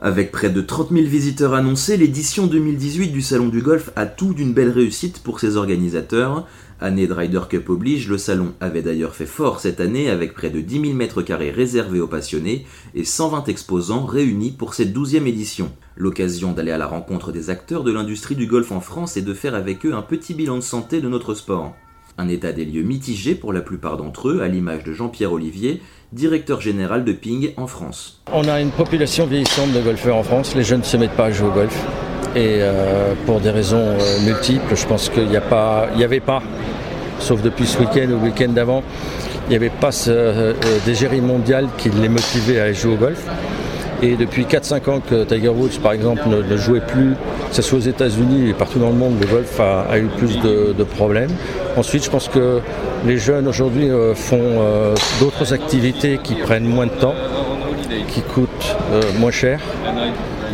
[0.02, 4.34] Avec près de 30 000 visiteurs annoncés, l'édition 2018 du Salon du Golf a tout
[4.34, 6.48] d'une belle réussite pour ses organisateurs.
[6.82, 10.50] Année de Ryder Cup oblige, le salon avait d'ailleurs fait fort cette année avec près
[10.50, 15.28] de 10 000 mètres carrés réservés aux passionnés et 120 exposants réunis pour cette 12e
[15.28, 15.72] édition.
[15.96, 19.34] L'occasion d'aller à la rencontre des acteurs de l'industrie du golf en France et de
[19.34, 21.74] faire avec eux un petit bilan de santé de notre sport.
[22.18, 25.82] Un état des lieux mitigé pour la plupart d'entre eux, à l'image de Jean-Pierre Olivier,
[26.12, 28.22] directeur général de Ping en France.
[28.32, 30.54] On a une population vieillissante de golfeurs en France.
[30.56, 31.86] Les jeunes ne se mettent pas à jouer au golf.
[32.36, 35.38] Et euh, pour des raisons euh, multiples, je pense qu'il n'y
[36.04, 36.42] avait pas,
[37.20, 38.82] sauf depuis ce week-end ou le week-end d'avant,
[39.48, 40.54] il n'y avait pas ce euh,
[40.86, 43.22] d'égérie mondiale qui les motivait à aller jouer au golf.
[44.02, 47.12] Et depuis 4-5 ans que Tiger Woods, par exemple, ne, jouait plus,
[47.50, 50.40] que ce soit aux États-Unis et partout dans le monde, le golf a, eu plus
[50.40, 51.30] de, problèmes.
[51.78, 52.60] Ensuite, je pense que
[53.06, 54.60] les jeunes aujourd'hui font
[55.22, 57.16] d'autres activités qui prennent moins de temps.
[58.10, 59.60] qui coûte euh, moins cher.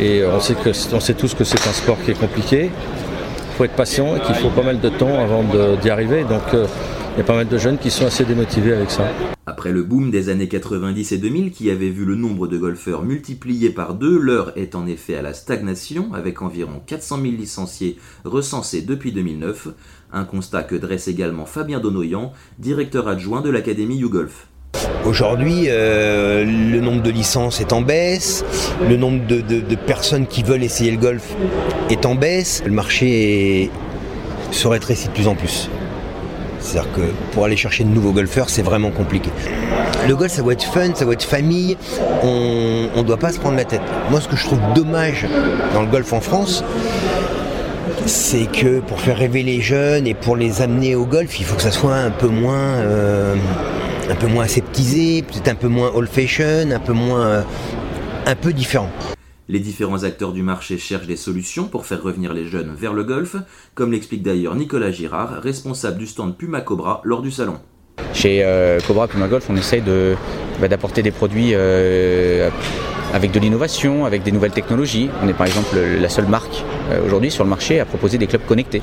[0.02, 2.70] Et on sait, que, on tous que c'est un sport qui est compliqué.
[2.70, 5.44] Il faut être patient et qu'il faut pas mal de temps avant
[5.76, 6.24] d'y arriver.
[6.24, 6.66] Donc euh,
[7.14, 9.04] il y a pas mal de jeunes qui sont assez démotivés avec ça.
[9.44, 13.02] Après le boom des années 90 et 2000 qui avait vu le nombre de golfeurs
[13.02, 17.98] multiplié par deux, l'heure est en effet à la stagnation avec environ 400 000 licenciés
[18.24, 19.68] recensés depuis 2009,
[20.14, 24.46] un constat que dresse également Fabien Donoyan, directeur adjoint de l'Académie YouGolf.
[25.04, 28.44] Aujourd'hui, euh, le nombre de licences est en baisse,
[28.88, 31.24] le nombre de, personnes qui veulent essayer le golf
[31.88, 33.70] est en baisse, le marché
[34.52, 35.70] se rétrécit de plus en plus.
[36.60, 37.00] C'est-à-dire que
[37.32, 39.30] pour aller chercher de nouveaux golfeurs, c'est vraiment compliqué.
[40.06, 41.76] Le golf, ça doit être fun, ça doit être famille,
[42.22, 43.82] on ne doit pas se prendre la tête.
[44.10, 45.26] Moi, ce que je trouve dommage
[45.74, 46.62] dans le golf en France,
[48.06, 51.56] c'est que pour faire rêver les jeunes et pour les amener au golf, il faut
[51.56, 53.34] que ça soit un peu moins, euh,
[54.10, 57.42] un peu moins aseptisé, peut-être un peu moins old-fashion, un peu moins, euh,
[58.26, 58.90] un peu différent.
[59.48, 63.04] Les différents acteurs du marché cherchent des solutions pour faire revenir les jeunes vers le
[63.04, 63.36] golf,
[63.74, 67.58] comme l'explique d'ailleurs Nicolas Girard, responsable du stand Puma Cobra lors du salon.
[68.14, 70.16] Chez euh, Cobra Puma Golf, on essaye de,
[70.60, 72.48] bah, d'apporter des produits euh,
[73.12, 75.08] avec de l'innovation, avec des nouvelles technologies.
[75.22, 78.26] On est par exemple la seule marque euh, aujourd'hui sur le marché à proposer des
[78.26, 78.82] clubs connectés.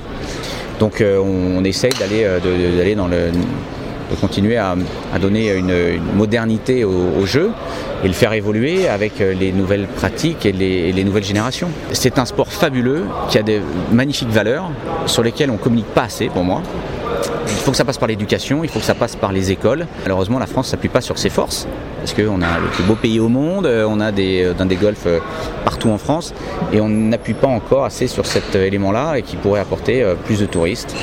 [0.79, 2.23] Donc on, essaye d'aller,
[2.77, 3.31] d'aller dans le
[4.09, 4.75] de continuer à,
[5.19, 7.51] donner une, modernité au, jeu
[8.03, 11.69] et le faire évoluer avec euh, les nouvelles pratiques et les, nouvelles générations.
[11.91, 14.69] C'est un sport fabuleux qui a des magnifiques valeurs
[15.05, 16.61] sur lesquelles on ne communique pas assez pour moi.
[17.47, 19.87] Il faut que ça passe par l'éducation, il faut que ça passe par les écoles.
[20.03, 21.67] Malheureusement, la France ne s'appuie pas sur ses forces,
[21.99, 24.75] parce qu'on a le plus beau pays au monde, euh, on a des, euh, des
[24.75, 25.07] golfs
[25.65, 26.33] partout en France,
[26.71, 30.45] et on n'appuie pas encore assez sur cet élément-là et qui pourrait apporter plus de
[30.45, 30.95] touristes.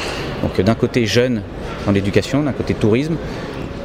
[0.43, 1.43] Donc d'un côté jeune
[1.87, 3.17] dans l'éducation, d'un côté tourisme,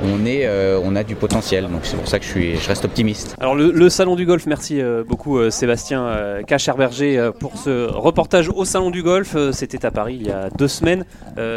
[0.03, 1.67] on, est, euh, on a du potentiel.
[1.69, 3.35] Donc c'est pour ça que je, suis, je reste optimiste.
[3.39, 6.07] Alors le, salon du golf, merci euh, beaucoup euh, Sébastien
[6.47, 9.35] Cacherberger pour ce reportage au salon du golf.
[9.51, 11.05] C'était à Paris il y a deux semaines.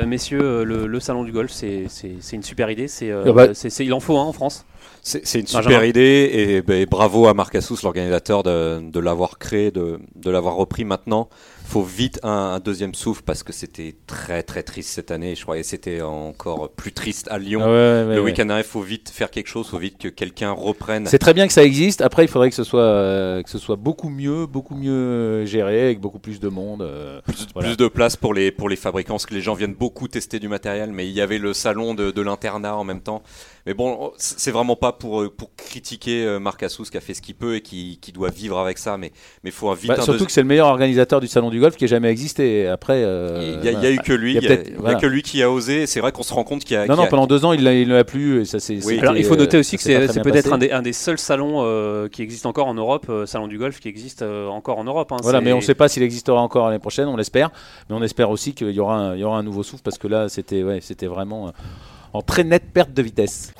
[0.07, 1.87] messieurs, le, salon du golf, c'est
[2.33, 2.87] une super idée.
[3.26, 4.64] Ah bah c'est il en faut un en France.
[5.05, 10.31] C'est une super idée et, bravo à Marc Assous, l'organisateur, de, l'avoir créé, de, de
[10.31, 11.29] l'avoir repris maintenant
[11.73, 15.35] faut vite un, deuxième souffle parce que c'était très très triste cette année.
[15.35, 17.61] Je croyais que c'était encore plus triste à Lyon.
[17.65, 21.07] le week-end arrive, faut vite faire quelque chose, faut vite que quelqu'un reprenne.
[21.07, 22.03] C'est très bien que ça existe.
[22.03, 25.85] Après, il faudrait que ce soit euh, que ce soit beaucoup mieux, beaucoup mieux géré,
[25.85, 26.83] avec beaucoup plus de monde.
[26.83, 27.21] Euh,
[27.55, 30.38] plus, de place pour les pour les fabricants, parce que les gens viennent beaucoup tester
[30.38, 30.91] du matériel.
[30.93, 33.23] Mais il y avait le salon de, de l'internat en même temps.
[33.66, 37.22] Mais bon, c'est vraiment pas pour, pour critiquer euh, Marc Assous qui a fait ce
[37.22, 38.96] qu'il peut et qui, qui, doit vivre avec ça.
[38.96, 39.12] Mais
[39.44, 39.88] il faut vite.
[39.88, 42.66] Bah, surtout que c'est le meilleur organisateur du salon du golf qui ait jamais existé.
[42.66, 44.35] Après, euh, il n'y a, eu que lui.
[44.35, 45.87] Il y, a, que lui qui a osé.
[45.87, 46.87] C'est vrai qu'on se rend compte qu'il y a.
[46.87, 48.40] Non, non, pendant deux ans, il ne l'a plus.
[48.40, 50.92] Et ça, c'est, Alors, il faut noter aussi que c'est, peut-être un des, un des,
[50.92, 54.85] seuls salons euh, qui existe encore en Europe, salon du golf qui existe encore en
[54.85, 55.12] Europe.
[55.12, 55.18] Hein.
[55.22, 57.07] voilà, mais on ne sait pas s'il existera encore l'année prochaine.
[57.07, 57.51] On l'espère,
[57.88, 59.98] mais on espère aussi qu'il y aura, un, il y aura un nouveau souffle parce
[59.98, 61.53] que là, c'était, ouais, c'était vraiment
[62.12, 63.53] en très nette perte de vitesse.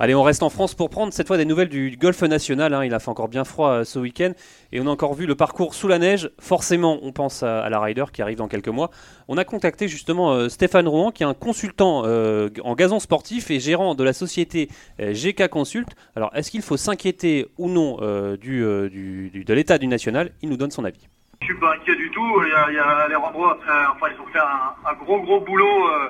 [0.00, 2.74] Allez, on reste en France pour prendre cette fois des nouvelles du golf national.
[2.74, 2.84] Hein.
[2.84, 4.32] Il a fait encore bien froid euh, ce week-end
[4.72, 6.30] et on a encore vu le parcours sous la neige.
[6.40, 8.90] Forcément, on pense à, la Ryder qui arrive dans quelques mois.
[9.28, 13.50] On a contacté justement euh, Stéphane Rouen qui est un consultant euh, en gazon sportif
[13.52, 15.88] et gérant de la société GK Consult.
[16.16, 20.32] Alors, est-ce qu'il faut s'inquiéter ou non de l'état du national?
[20.42, 21.08] Il nous donne son avis.
[21.44, 22.42] Je suis pas inquiet du tout.
[22.42, 26.08] Il y a, les enfin, ils ont fait un, gros gros boulot euh,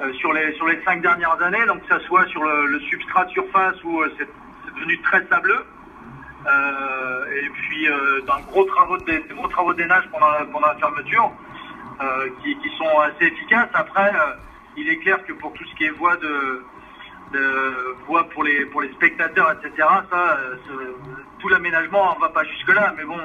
[0.00, 3.24] euh, sur les sur les cinq dernières années, donc que ça soit sur le, substrat
[3.24, 4.28] de surface où euh, c'est
[4.72, 5.64] devenu très sableux.
[6.46, 7.88] et puis
[8.24, 11.32] dans gros travaux de, des gros travaux pendant pendant la fermeture,
[12.44, 13.70] qui, sont assez efficaces.
[13.74, 14.12] Après,
[14.76, 16.62] il est clair que pour tout ce qui est voie de,
[18.06, 19.88] voie pour les pour les spectateurs, etc.
[20.08, 20.38] Ça,
[21.40, 23.18] tout l'aménagement, va pas jusque là, mais bon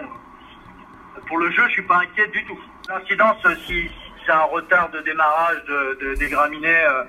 [1.27, 2.59] pour le jeu, je suis pas inquiet du tout.
[2.89, 3.89] L'incidence, euh, si,
[4.25, 7.03] c'est un retard de démarrage de, des graminées, euh,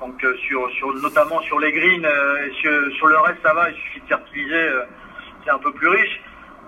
[0.00, 3.76] donc euh, sur, sur, notamment sur les greens, et sur, le reste, ça va, il
[3.76, 4.68] suffit de fertiliser,
[5.44, 6.20] c'est un peu plus riche.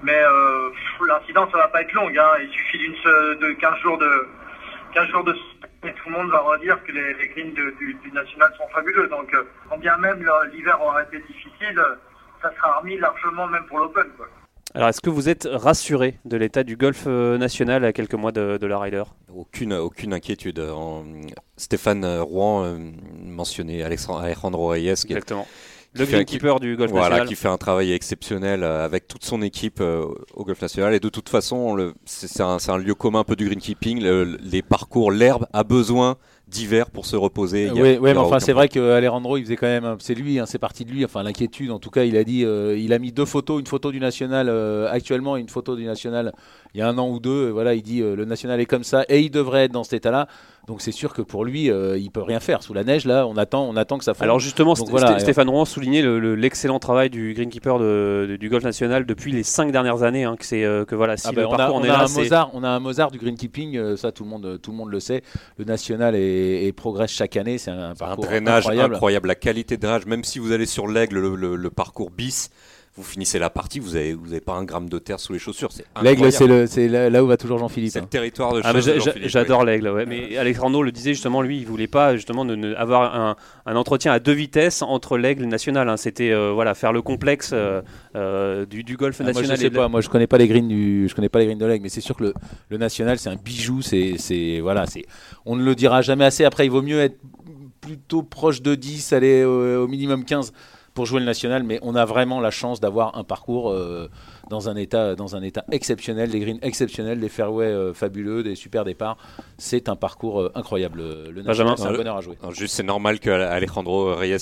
[0.03, 0.21] Mais
[1.09, 2.17] l'incidence, ça va pas être longue.
[2.19, 2.31] Hein.
[2.43, 4.29] Il suffit d'une de 15 jours de
[4.93, 5.35] 15 jours de
[5.83, 9.09] et tout le monde va redire que les, greens du, national sont fabuleux.
[9.09, 9.35] Donc,
[9.69, 11.83] quand bien même l'hiver aura été difficile,
[12.43, 14.07] ça sera remis largement même pour l'Open.
[14.77, 18.33] Alors, est-ce que vous êtes rassuré de l'état du golf euh, national à quelques mois
[18.33, 19.05] de, la Ryder?
[19.33, 20.61] Aucune, aucune inquiétude.
[21.57, 22.91] Stéphane Rouen euh,
[23.23, 24.89] mentionnait Alejandro Reyes.
[24.89, 25.47] Exactement.
[25.93, 27.29] Le greenkeeper du golf voilà, national.
[27.29, 30.93] qui fait un travail exceptionnel euh, avec toute son équipe au golf national.
[30.93, 34.03] Et de toute façon, c'est un, un, lieu commun un peu du greenkeeping.
[34.03, 36.17] les parcours, l'herbe a besoin
[36.55, 37.69] d'hiver pour se reposer.
[37.69, 40.47] A- Oui, mais enfin c'est vrai que Alejandro il faisait quand même, c'est lui, hein,
[40.47, 41.71] c'est parti de lui, enfin l'inquiétude.
[41.71, 44.01] En tout cas, il a dit, euh, il a mis deux photos, une photo du
[44.01, 46.33] national euh, actuellement et une photo du national
[46.75, 47.49] il y a un an ou deux.
[47.49, 49.85] Et voilà, il dit euh, le national est comme ça et il devrait être dans
[49.85, 50.27] cet état-là.
[50.67, 53.05] Donc c'est sûr que pour lui, euh, il peut rien faire sous la neige.
[53.05, 54.15] Là, on attend, on attend que ça.
[54.15, 54.23] fonde.
[54.23, 58.37] Alors justement, Donc voilà, Stéphane Rouen soulignait le- le- l'excellent travail du greenkeeper de, de-
[58.37, 60.25] du golf national depuis les cinq dernières années.
[60.25, 61.91] hein, que c'est euh, que voilà, si Ah le on a, parcours on en est
[61.91, 64.59] a là, un Mozart, on a un Mozart du greenkeeping, euh, ça tout le monde,
[64.63, 65.23] tout le monde le sait.
[65.59, 68.95] Le national est, est- progresse chaque année, c'est un Un parcours drainage incroyable.
[68.95, 69.29] incroyable.
[69.29, 72.49] la qualité de drainage, même si vous allez sur l'aigle, le, le- le parcours bis,
[72.97, 75.41] vous finissez la partie, vous avez, vous avez pas un gramme de terre sous les
[75.41, 75.71] chaussures.
[76.01, 77.91] L'aigle, c'est là, là où va toujours Jean-Philippe.
[77.93, 78.03] C'est hein.
[78.03, 78.73] le territoire de Ah,
[79.25, 80.07] J'adore l'aigle, ouais.
[80.07, 83.77] mais Alejandro le disait justement, lui, il voulait pas justement ne- ne- avoir un, un
[83.77, 85.89] entretien à deux vitesses entre l'aigle et le national.
[85.89, 85.97] hein.
[85.97, 87.83] C'était euh, voilà faire le complexe euh,
[88.15, 89.57] euh, du, du golf Ah, moi, national.
[89.57, 91.59] je sais pas, moi je connais pas les greens du, je connais pas les greens
[91.59, 92.35] de l'aigle, mais c'est sûr que le,
[92.69, 95.05] le national c'est un bijou, c'est, c'est voilà, c'est,
[95.47, 96.45] on ne le dira jamais assez.
[96.45, 97.19] Après, il vaut mieux être
[97.81, 100.53] plutôt proche de 10, aller au, au minimum 15
[100.95, 104.09] pour jouer le national, mais on a vraiment la chance d'avoir un parcours euh,
[104.49, 108.55] dans un état, dans un état exceptionnel, des greens exceptionnels, des fairways euh, fabuleux, des
[108.55, 109.17] super départs.
[109.59, 111.01] C'est un parcours euh, incroyable.
[111.01, 112.39] Le Benjamin, national, c'est un bonheur à jouer.
[112.41, 114.39] Alors, juste, c'est normal que Alejandro Reyes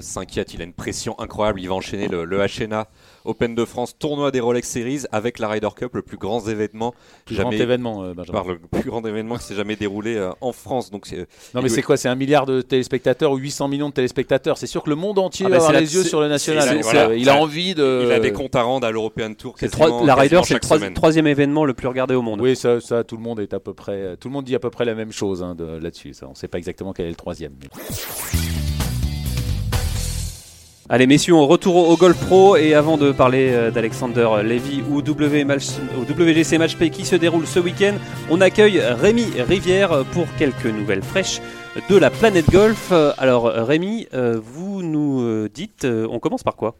[0.00, 0.52] s'inquiète.
[0.54, 1.60] Il a une pression incroyable.
[1.60, 2.88] Il va enchaîner le, le HNA
[3.24, 6.94] Open de France, tournoi des Rolex Series avec la Ryder Cup, le plus grand événement.
[7.24, 8.38] Plus grand événement, euh, Benjamin.
[8.42, 10.90] Par le plus grand événement qui s'est jamais déroulé euh, en France.
[10.90, 11.96] Donc, c'est- Non mais il- c'est quoi?
[11.96, 15.18] C'est un milliard de téléspectateurs ou 800 millions de téléspectateurs C'est sûr que le monde
[15.18, 16.64] entier Ah va bah, la- les yeux sur le national.
[16.68, 17.08] c'est- Donc, voilà.
[17.08, 18.02] euh, il a envie de.
[18.04, 19.54] Il a des comptes à rendre à l'European Tour.
[19.58, 22.22] c'est le quasiment- trois- la Ryder, c'est le trois- troisième événement le plus regardé au
[22.22, 22.40] monde.
[22.42, 24.16] Oui, ça, ça, tout le monde est à peu près.
[24.18, 26.12] Tout le monde dit à peu près la même chose hein, de- là-dessus.
[26.12, 27.52] Ça, on ne sait pas exactement quel est le troisième.
[27.60, 28.53] mais-
[30.90, 34.98] Allez messieurs, on retourne au Golf Pro et avant de parler euh, d'Alexander Levy ou,
[34.98, 37.94] WGC Match Play qui se déroule ce week-end,
[38.30, 41.40] on accueille Rémi Rivière pour quelques nouvelles fraîches
[41.88, 42.90] de la planète golf.
[42.92, 46.74] Euh, Alors Rémi, euh, vous nous dites, on commence par quoi?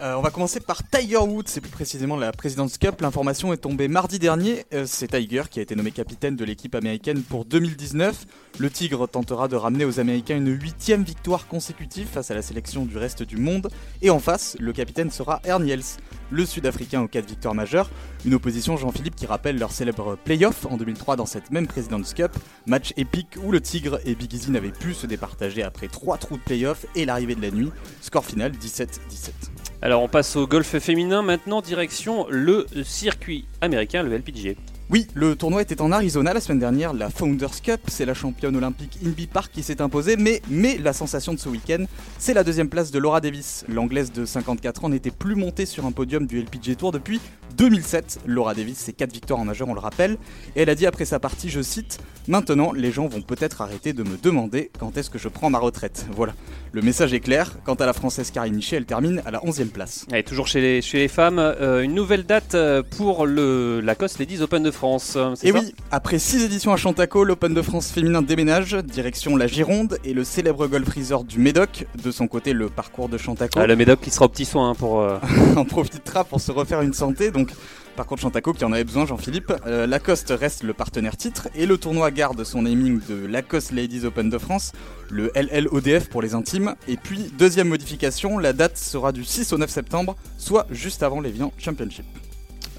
[0.00, 3.00] Euh, on va commencer par Tiger Woods, c'est plus précisément la President's Cup.
[3.00, 4.64] L'information est tombée mardi dernier.
[4.72, 8.26] Euh, c'est Tiger qui a été nommé capitaine de l'équipe américaine pour 2019.
[8.60, 12.84] Le Tigre tentera de ramener aux Américains une huitième victoire consécutive face à la sélection
[12.84, 13.70] du reste du monde.
[14.00, 15.98] Et en face, le capitaine sera Ernie Els,
[16.30, 17.90] le Sud-Africain aux 4 victoires majeures.
[18.24, 22.30] Une opposition, Jean-Philippe, qui rappelle leur célèbre playoff en 2003 dans cette même President's Cup.
[22.66, 26.36] Match épique où le Tigre et Big Easy n'avaient pu se départager après 3 trous
[26.36, 27.72] de playoff et l'arrivée de la nuit.
[28.00, 29.57] Score final 17-17.
[29.80, 34.54] Alors on passe au golf féminin maintenant, direction le circuit américain, le LPGA.
[34.90, 38.56] Oui, le tournoi était en Arizona la semaine dernière, la Founders Cup, c'est la championne
[38.56, 40.40] olympique Inby Park qui s'est imposée, mais,
[40.78, 41.84] la sensation de ce week-end,
[42.18, 43.64] c'est la deuxième place de Laura Davis.
[43.68, 47.20] L'anglaise de 54 ans n'était plus montée sur un podium du LPGA Tour depuis
[47.58, 48.20] 2007.
[48.26, 50.16] Laura Davis, c'est 4 victoires en majeur, on le rappelle,
[50.56, 53.94] et elle a dit après sa partie, je cite, Maintenant, les gens vont peut-être arrêter
[53.94, 56.04] de me demander quand est-ce que je prends ma retraite.
[56.14, 56.34] Voilà,
[56.72, 59.68] le message est clair, quant à la française Karine Nichet, elle termine à la 11e
[59.68, 60.06] place.
[60.12, 64.18] Allez, toujours chez les, chez les femmes, euh, une nouvelle date euh, pour le Lacoste
[64.18, 65.16] Ladies Open de France.
[65.36, 69.36] c'est Et ça oui, après 6 éditions à Chantaco, l'Open de France féminin déménage, direction
[69.36, 71.86] la Gironde et le célèbre golf resort du Médoc.
[72.02, 74.70] De son côté, le parcours de Chantaco Ah, le Médoc qui sera au petit soin
[74.70, 75.00] hein, pour.
[75.00, 75.18] euh,
[75.56, 77.30] en profitera pour se refaire une santé.
[77.30, 77.50] Donc,
[77.98, 79.52] parcours de Chantaco qui en avait besoin, Jean-Philippe.
[79.66, 84.04] Euh, Lacoste reste le partenaire titre et le tournoi garde son naming de Lacoste Ladies
[84.04, 84.70] Open de France,
[85.10, 86.76] le LLODF pour les intimes.
[86.86, 91.20] Et puis, deuxième modification, la date sera du 6 au 9 septembre, soit juste avant
[91.20, 92.06] l'Evian Championship.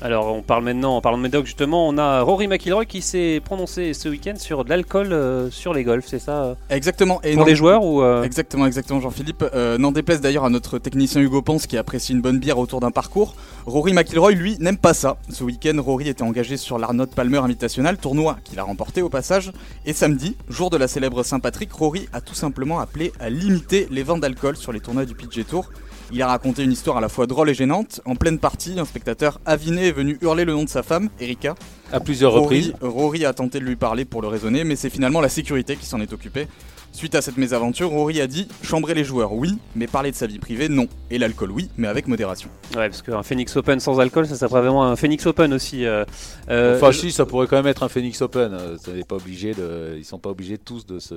[0.02, 3.42] Alors on parle maintenant, en parlant de Médoc justement, on a Rory McIlroy qui s'est
[3.44, 7.20] prononcé ce week-end sur de l'alcool euh, sur les golfs, c'est ça euh Exactement.
[7.22, 9.44] Et Pour non- les joueurs ou euh, Exactement, exactement, Jean-Philippe.
[9.54, 12.80] Euh, N'en déplaise d'ailleurs à notre technicien Hugo Ponce qui apprécie une bonne bière autour
[12.80, 13.36] d'un parcours.
[13.66, 15.18] Rory McIlroy, lui, n'aime pas ça.
[15.30, 19.52] Ce week-end, Rory était engagé sur l'Arnaud Palmer Invitational, tournoi qu'il a remporté au passage.
[19.86, 24.04] Et samedi, jour de la célèbre Saint-Patrick, Rory a tout simplement appelé à limiter les
[24.04, 25.70] ventes d'alcool sur les tournois du PGA Tour.
[26.12, 28.02] Il a raconté une histoire à la fois drôle et gênante.
[28.06, 31.54] En pleine partie, un spectateur aviné est venu hurler le nom de sa femme, Erika.
[31.92, 32.74] À plusieurs Rory, reprises.
[32.82, 35.86] Rory a tenté de lui parler pour le raisonner, mais c'est finalement la sécurité qui
[35.86, 36.48] s'en est occupée.
[36.92, 40.26] Suite à cette mésaventure, Rory a dit Chambrer les joueurs, oui, mais parler de sa
[40.26, 40.88] vie privée, non.
[41.12, 42.50] Et l'alcool, oui, mais avec modération.
[42.76, 45.86] Ouais, parce qu'un Phoenix Open sans alcool, ça serait vraiment un Phoenix Open aussi.
[45.86, 46.04] euh,
[46.50, 48.58] euh, Enfin, si, ça pourrait quand même être un Phoenix Open.
[48.84, 51.14] ça n'est pas obligé de, ils sont pas obligés tous de se,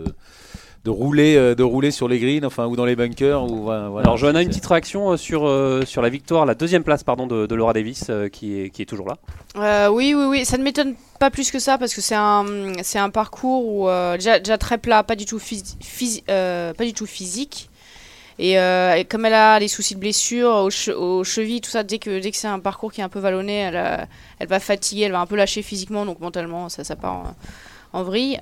[0.84, 3.44] de rouler, euh, de rouler sur les greens, enfin, ou dans les bunkers.
[3.44, 3.86] Ou, voilà.
[4.00, 7.26] Alors Johanna, une petite réaction euh, sur, euh, sur la victoire, la deuxième place pardon,
[7.26, 9.16] de, de Laura Davis qui, est, qui est toujours là?
[9.56, 12.44] Euh, oui, oui, oui, ça ne m'étonne pas plus que ça parce que c'est un,
[12.82, 16.72] c'est un parcours où, euh, déjà, déjà très plat, pas du tout, phys- phys- euh,
[16.74, 17.68] pas du tout physique.
[18.38, 21.70] Et, euh, et comme elle a des soucis de blessure aux, che- aux chevilles, tout
[21.70, 24.08] ça, dès que, dès que c'est un parcours qui est un peu vallonné, elle,
[24.40, 27.34] elle va fatiguer, elle va un peu lâcher physiquement, donc mentalement, ça, ça part en,
[27.92, 28.40] en vrille.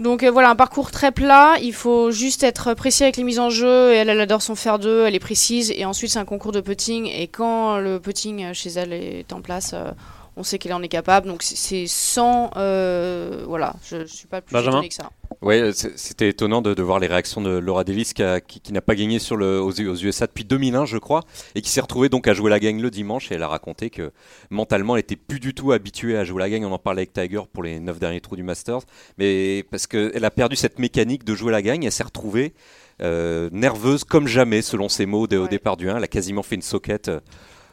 [0.00, 1.54] Donc euh, voilà, un parcours très plat.
[1.62, 3.92] Il faut juste être précis avec les mises en jeu.
[3.92, 5.72] Et elle, elle adore son faire deux, elle est précise.
[5.76, 7.06] Et ensuite, c'est un concours de putting.
[7.06, 9.90] Et quand le putting euh, chez elle est en place, euh,
[10.36, 11.26] on sait qu'elle en est capable.
[11.28, 12.50] Donc c'est- sans.
[12.56, 15.10] euh, voilà, je, je suis pas plus Benjamin que ça.
[15.40, 18.60] Ouais, c'est- c'était étonnant de, de voir les réactions de Laura Davis qui, a- qui-
[18.60, 21.22] qui n'a pas gagné sur le, aux, aux USA depuis 2001, je crois,
[21.54, 23.30] et qui s'est retrouvée donc à jouer la gagne le dimanche.
[23.30, 24.10] Et elle a raconté que
[24.50, 26.64] mentalement, elle était plus du tout habituée à jouer la gagne.
[26.66, 28.80] On en parlait avec Tiger pour les 9 derniers trous du Masters,
[29.16, 32.52] mais parce qu'elle a perdu cette mécanique de jouer la gagne, elle s'est retrouvée
[33.00, 35.98] euh, nerveuse comme jamais, selon ses mots, au- départ du 1.
[35.98, 37.08] Elle a quasiment fait une soquette.
[37.08, 37.20] euh,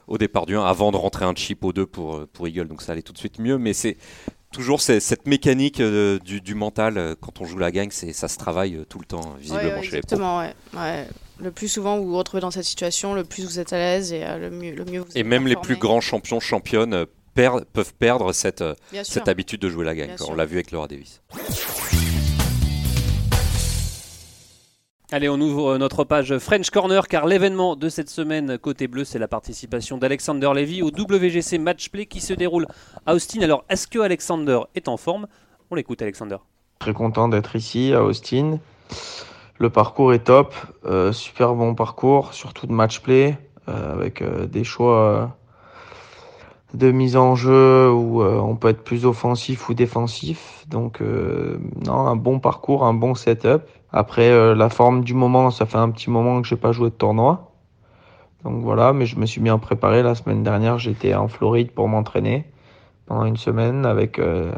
[0.08, 2.68] au départ du 1 avant de rentrer un chip au 2 pour, euh, pour Eagle,
[2.68, 3.58] donc ça allait tout de suite mieux.
[3.58, 3.98] Mais c'est
[4.56, 8.14] toujours c'est- cette mécanique euh, du, du mental euh, quand on joue la gagne, c'est
[8.14, 10.16] ça se travaille euh, tout le temps, visiblement Ouais, chez les pros.
[10.16, 10.54] exactement, ouais.
[10.76, 11.08] ouais.
[11.40, 14.14] Le plus souvent vous vous retrouvez dans cette situation, le plus vous êtes à l'aise
[14.14, 17.94] et euh, le mieux, le mieux vous Et même les plus grands champions, championnes peuvent
[18.00, 18.64] perdre cette,
[19.04, 20.28] cette habitude de jouer la quoi.
[20.30, 21.22] On l'a vu avec Laura Davis.
[25.12, 29.04] Allez, on ouvre euh, notre page French Corner car l'événement de cette semaine côté bleu,
[29.04, 32.66] c'est la participation d'Alexander Levy au WGC Matchplay qui se déroule
[33.06, 33.42] à Austin.
[33.42, 35.28] Alors, est-ce que Alexander est en forme?
[35.70, 36.38] On l'écoute, Alexander.
[36.80, 38.58] Très content d'être ici à Austin.
[39.60, 43.38] Le parcours est top, euh, super bon parcours, surtout de match play,
[43.70, 45.38] euh, avec des choix
[46.74, 50.66] de mise en jeu où on peut être plus offensif ou défensif.
[50.68, 53.62] Donc non, un bon parcours, un bon setup.
[53.98, 56.90] Après euh, la forme du moment, ça fait un petit moment que j'ai pas joué
[56.90, 57.54] de tournoi.
[58.44, 60.04] Donc voilà, mais je me suis bien préparé.
[60.04, 62.44] La semaine dernière, j'étais en Floride pour m'entraîner
[63.06, 64.52] pendant une semaine avec euh,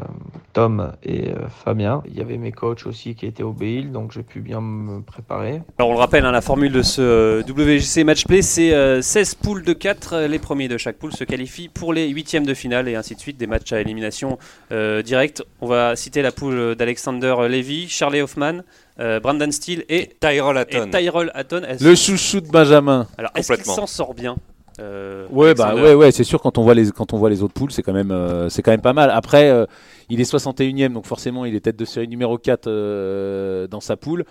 [0.54, 2.02] Tom et euh, Fabien.
[2.06, 5.02] Il y avait mes coachs aussi qui étaient au Bail, donc j'ai pu bien me
[5.02, 5.62] préparer.
[5.78, 9.34] Alors on le rappelle, hein, la formule de ce euh, WGC Matchplay, c'est euh, 16
[9.36, 10.20] poules de 4.
[10.28, 13.20] Les premiers de chaque poule se qualifient pour les huitièmes de finale et ainsi de
[13.20, 14.38] suite, des matchs à élimination
[14.72, 15.42] euh, directe.
[15.60, 18.60] On va citer la poule d'Alexander Levy, Charlie Hoffman,
[19.00, 20.86] euh, Brandon Steele et Tyrell Hatton.
[20.86, 21.62] Et Tyrell Hatton.
[21.68, 23.06] Est-ce- Le chouchou de Benjamin.
[23.18, 24.36] Alors est-ce qu'il s'en sort bien?
[24.80, 27.42] Euh, Ouais, bah ouais, ouais, c'est sûr quand on voit les quand on voit les
[27.42, 29.10] autres poules, c'est quand même euh, c'est quand même pas mal.
[29.10, 29.66] Après, euh,
[30.08, 33.96] il est 61e, donc forcément, il est tête de série numéro 4 euh, dans sa
[33.96, 34.24] poule.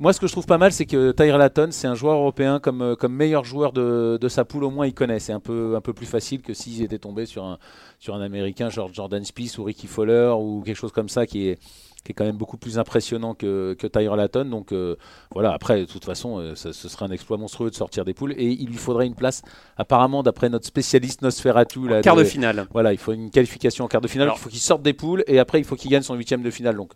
[0.00, 2.58] Moi, ce que je trouve pas mal, c'est que Tyrell Hatton, c'est un joueur européen
[2.58, 4.64] comme, euh, comme meilleur joueur de, de sa poule.
[4.64, 5.18] Au moins, il connaît.
[5.18, 7.58] C'est un peu, un peu plus facile que s'ils étaient tombés sur un,
[7.98, 11.48] sur un Américain, genre Jordan Spieth ou Ricky Fowler ou quelque chose comme ça, qui
[11.48, 11.58] est,
[12.04, 14.46] qui est quand même beaucoup plus impressionnant que, que Tyrell Hatton.
[14.46, 14.96] Donc euh,
[15.32, 18.14] voilà, après, de toute façon, euh, ça- ce serait un exploit monstrueux de sortir des
[18.14, 18.32] poules.
[18.38, 19.42] Et il lui faudrait une place,
[19.76, 21.88] apparemment, d'après notre spécialiste Nosferatu.
[21.88, 22.66] Là, quart de finale.
[22.72, 24.28] Voilà, il faut une qualification en quart de finale.
[24.28, 26.42] Alors- il faut qu'il sorte des poules et après, il faut qu'il gagne son huitième
[26.42, 26.76] de finale.
[26.76, 26.92] Donc,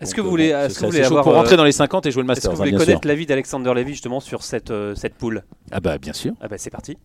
[0.00, 1.56] Est-ce que vous euh, voulez, bon, est-ce c'est- que vous voulez avoir pour euh, rentrer
[1.56, 3.72] dans les 50 et jouer le Est-ce que Masters vous voulez hein, connaître l'avis d'Alexander
[3.74, 5.44] Levy justement sur cette, euh, cette poule?
[5.72, 6.32] Ah bah bien sûr.
[6.40, 6.96] Ah bah c'est parti.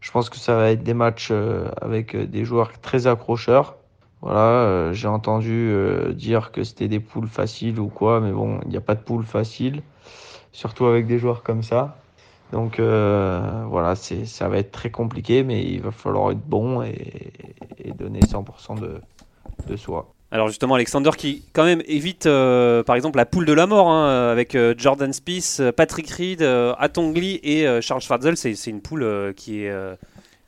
[0.00, 3.76] Je pense que ça va être des matchs euh, avec des joueurs très accrocheurs.
[4.22, 8.60] Voilà, euh, j'ai entendu euh, dire que c'était des poules faciles ou quoi, mais bon,
[8.64, 9.82] il n'y a pas de poules faciles,
[10.52, 11.96] surtout avec des joueurs comme ça.
[12.52, 16.82] Donc euh, voilà, c'est, ça va être très compliqué, mais il va falloir être bon
[16.82, 17.32] et,
[17.94, 19.00] donner 100% de,
[19.66, 20.12] de soi.
[20.32, 24.30] Alors justement, Alexander qui quand même évite, par exemple, la poule de la mort hein,
[24.30, 28.36] avec Jordan Spieth, Patrick Reed, euh, Atongli et Charles Schwartzel.
[28.36, 29.72] C'est c'est une poule qui est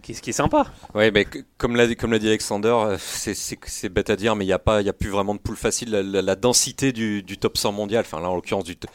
[0.03, 0.67] qui qui est sympa.
[0.95, 1.27] Ouais, mais
[1.59, 4.49] comme l'a comme l'a dit Alexander, euh, c'est- c'est c'est bête à dire, mais il
[4.49, 5.91] n'y a pas, il y a plus vraiment de poule facile.
[5.91, 8.88] La, la- la densité du, du top 100 mondial, enfin là en l'occurrence du, t-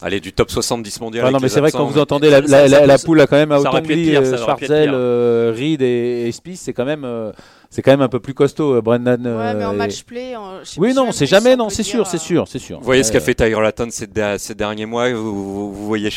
[0.00, 1.24] allez du top 70 mondial.
[1.26, 3.36] Ah non, mais c'est vrai que quand vous entendez la, la, la- poule là quand
[3.36, 3.58] même à
[4.04, 4.36] pire, euh,
[4.84, 4.92] pire.
[4.94, 7.32] euh, Reed et, et Spieth, c'est quand même euh,
[7.74, 9.20] c'est quand même un peu plus costaud, euh, Brendan.
[9.26, 10.36] Ouais, mais en euh, et- match play.
[10.36, 12.78] en- Oui, non, c'est si jamais, on non, c'est sûr, c'est sûr, c'est sûr.
[12.78, 15.12] Vous voyez ce qu'a Euh, fait Tiger Hatton ces, der- ces derniers mois.
[15.12, 16.10] Vous, vous- vous voyez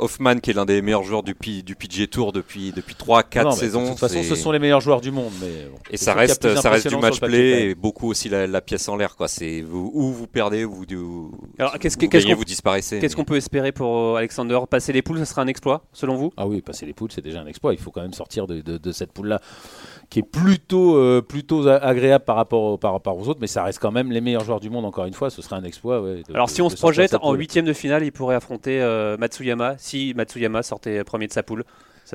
[0.00, 3.44] Hoffman, qui est l'un des meilleurs joueurs du, P- du PGA Tour depuis, depuis 3-4
[3.44, 3.84] non, mais saisons.
[3.84, 5.32] De toute façon, ce sont les meilleurs joueurs du monde.
[5.40, 8.60] Mais bon, Et ça reste, ça reste du match play et beaucoup aussi la, la
[8.60, 9.14] pièce en l'air.
[9.14, 9.28] quoi.
[9.28, 12.38] C'est vous, ou vous perdez, ou vous, vous, Alors qu'est-ce vous que- qu'est-ce gagnez, qu'on
[12.40, 12.98] vous disparaissez.
[12.98, 14.58] qu'est-ce mais- qu'on peut espérer pour Alexander?
[14.68, 16.32] Passer les poules, ce sera un exploit selon vous?
[16.36, 17.72] Ah oui, passer les poules, c'est déjà un exploit.
[17.72, 19.40] Il faut quand même sortir de, de- de cette poule-là,
[20.14, 23.64] qui est plutôt, euh, plutôt agréable par rapport, au- par rapport aux autres, mais ça
[23.64, 25.28] reste quand même les meilleurs joueurs du monde, encore une fois.
[25.28, 26.00] Ce serait un exploit.
[26.00, 28.80] ouais, de- Alors de- si on se projette en huitième de finale, il pourrait affronter
[28.80, 29.74] euh, Matsuyama.
[29.78, 31.64] Si Matsuyama sortait premier de sa poule,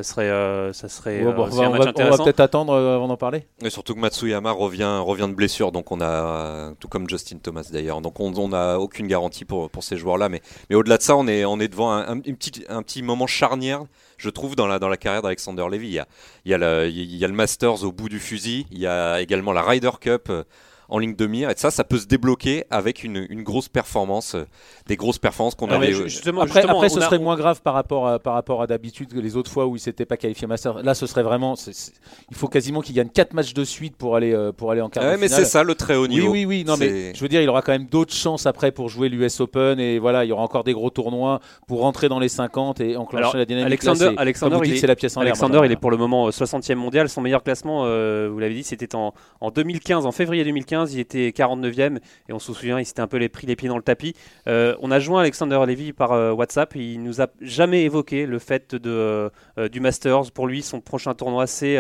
[0.04, 1.84] ça serait, euh, ça serait Ouais, euh, bon, aussi on va, un on match va-
[1.84, 2.24] on va intéressant.
[2.24, 3.46] peut-être attendre euh, avant d'en parler.
[3.64, 7.68] Et surtout que Matsuyama revient, revient de blessure, donc on a, tout comme Justin Thomas
[7.72, 10.30] d'ailleurs, donc on n'a aucune garantie pour, pour ces joueurs-là.
[10.30, 12.82] Mais, mais au-delà de ça, on est, on est devant un, un- une petite, un
[12.84, 13.84] petit moment charnière,
[14.18, 15.88] je trouve, dans la, dans la carrière d'Alexander Levy.
[15.88, 16.08] Il y, a,
[16.46, 18.88] il, y a le, il y a le Masters au bout du fusil, il y
[18.88, 20.44] a également la Ryder Cup euh,
[20.90, 21.50] en ligne de mire.
[21.50, 24.46] Et ça, ça peut se débloquer avec une, une grosse performance, euh,
[24.88, 25.94] des grosses performances qu'on avait.
[25.94, 28.34] euh, justement, Après, justement, après, on ce a- serait moins grave par rapport à, par
[28.34, 30.82] rapport à d'habitude que les autres fois où il s'était pas qualifié master.
[30.84, 31.56] Là, ce serait vraiment.
[31.56, 31.94] c'est- c'est-
[32.32, 34.90] il faut quasiment qu'il gagne 4 matchs de suite pour aller, euh, pour aller en
[34.90, 35.46] quart Ouais, de mais finale.
[35.46, 36.32] c'est ça le très haut niveau.
[36.32, 36.64] Oui, oui, oui.
[36.66, 39.40] Non, mais je veux dire, il aura quand même d'autres chances après pour jouer l'US
[39.40, 42.80] Open et voilà, il y aura encore des gros tournois pour rentrer dans les 50
[42.82, 43.68] et enclencher Alors, la dynamique.
[43.68, 45.28] Alexander, Là, Alexander, il dites, est, c'est la pièce en l'air.
[45.34, 45.66] Alexander, maintenant.
[45.66, 47.10] il est pour le moment euh, 60e mondial.
[47.10, 50.79] Son meilleur classement, euh, vous l'avez dit, c'était en, en 2015, en février 2015.
[50.88, 53.70] Il était 49e et on se souvient, il s'était un peu les, pris les pieds
[53.70, 54.16] dans le tapis.
[54.48, 56.76] Euh, on a joint Alexander Levy par euh, WhatsApp.
[56.76, 60.32] Il nous a jamais évoqué le fait de, euh, du Masters.
[60.32, 61.78] Pour lui, son prochain tournoi, c'est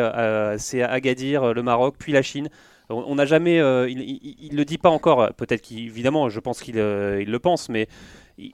[0.82, 2.50] Agadir, le Maroc, puis la Chine.
[2.91, 5.32] On n'a jamais, il, il le dit pas encore.
[5.36, 7.88] Peut-être qu'évidemment, je pense qu'il il le pense, mais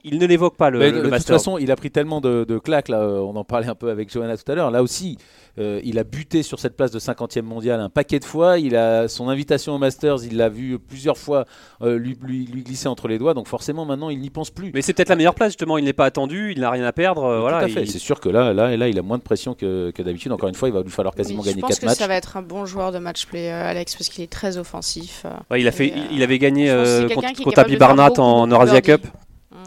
[0.04, 2.44] il, ne l'évoque pas le, Mais le de toute façon, il a pris tellement de,
[2.44, 2.88] de claques.
[2.88, 4.70] Là, euh, on en parlait un peu avec Johanna tout à l'heure.
[4.70, 5.16] Là aussi,
[5.58, 8.58] euh, il a buté sur cette place de 50e mondial un paquet de fois.
[8.58, 11.44] Il a son invitation au Masters, il l'a vu plusieurs fois
[11.82, 13.34] euh, lui, lui, lui glisser entre les doigts.
[13.34, 14.70] Donc forcément, maintenant, il n'y pense plus.
[14.74, 15.78] Mais c'est peut-être la meilleure place justement.
[15.78, 17.24] Il n'est pas attendu, il n'a rien à perdre.
[17.24, 17.82] euh, Tout voilà, à fait.
[17.82, 20.32] il- C'est sûr que là, là, là, il a moins de pression que, que d'habitude.
[20.32, 21.98] Encore une fois, il va lui falloir quasiment gagner je pense 4 que matchs.
[21.98, 24.58] ça va être un bon joueur de match play, euh, Alex, parce qu'il est très
[24.58, 25.22] offensif.
[25.24, 28.80] euh, Ouais, il a fait, euh, il avait gagné euh, contre, contre Barnat en Eurasia.
[28.80, 29.06] Cup,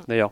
[0.10, 0.32] d'ailleurs.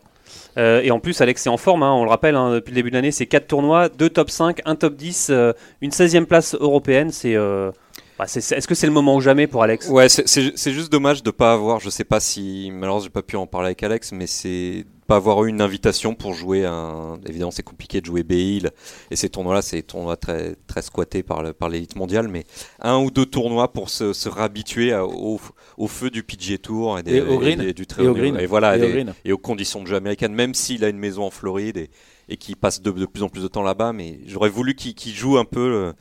[0.57, 2.75] Euh, et en plus, Alex est en forme, hein, on le rappelle, hein, depuis le
[2.75, 6.25] début de l'année, c'est 4 tournois, 2 top 5, 1 top 10, euh, une 16e
[6.25, 7.11] place européenne.
[7.11, 7.71] C'est, euh,
[8.19, 9.87] bah, Est-ce que c'est le moment ou jamais pour Alex?
[9.87, 13.35] Ouais, c'est- juste dommage de pas avoir, je sais pas si, malheureusement j'ai pas pu
[13.37, 17.19] en parler avec Alex, mais c'est pas avoir eu une invitation pour jouer un.
[17.27, 18.69] Évidemment, c'est compliqué de jouer B-Hill
[19.09, 22.43] et ces tournois-là, c'est des tournois très très squattés par le- par l'élite mondiale, mais
[22.81, 25.39] un ou deux tournois pour se, se réhabituer à- au,
[25.77, 27.59] au feu du PGA Tour et, des- Et au green.
[27.59, 28.37] des- du très Et au green.
[28.39, 29.13] et voilà Et et, green.
[29.25, 31.89] et aux conditions de jeu américaines, même s'il a une maison en Floride et,
[32.29, 34.93] et qu'il passe de, de plus en plus de temps là-bas, mais j'aurais voulu qu'il
[34.93, 35.59] qu'il joue un peu.
[35.59, 35.93] euh,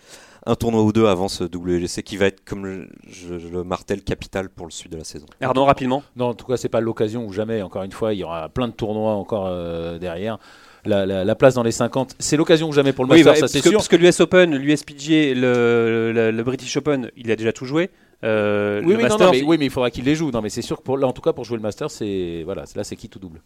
[0.47, 3.65] un tournoi ou deux avant ce WGC qui va être, comme le- je, je le
[3.65, 5.27] martèle, capital pour le suite de la saison.
[5.41, 6.03] Arnaud, rapidement.
[6.17, 7.63] Non, en tout cas, c'est pas l'occasion ou jamais.
[7.63, 10.39] Encore une fois, il y aura plein de tournois encore euh, derrière.
[10.85, 13.33] La, la- la place dans les 50, c'est l'occasion ou jamais pour le Oui, Masters,
[13.43, 13.73] bah, ça c'est sûr.
[13.73, 17.65] parce que l'US Open, l'US PGA, le, le, le British Open, il a déjà tout
[17.65, 17.91] joué.
[18.23, 20.15] Euh, Oui, le oui, non, Masters, non, mais, il- oui, mais il faudra qu'il les
[20.15, 20.31] joue.
[20.31, 22.43] Non, mais c'est sûr que pour, là, en tout cas, pour jouer le Masters, c'est
[22.45, 23.41] voilà, là, c'est qui tout double.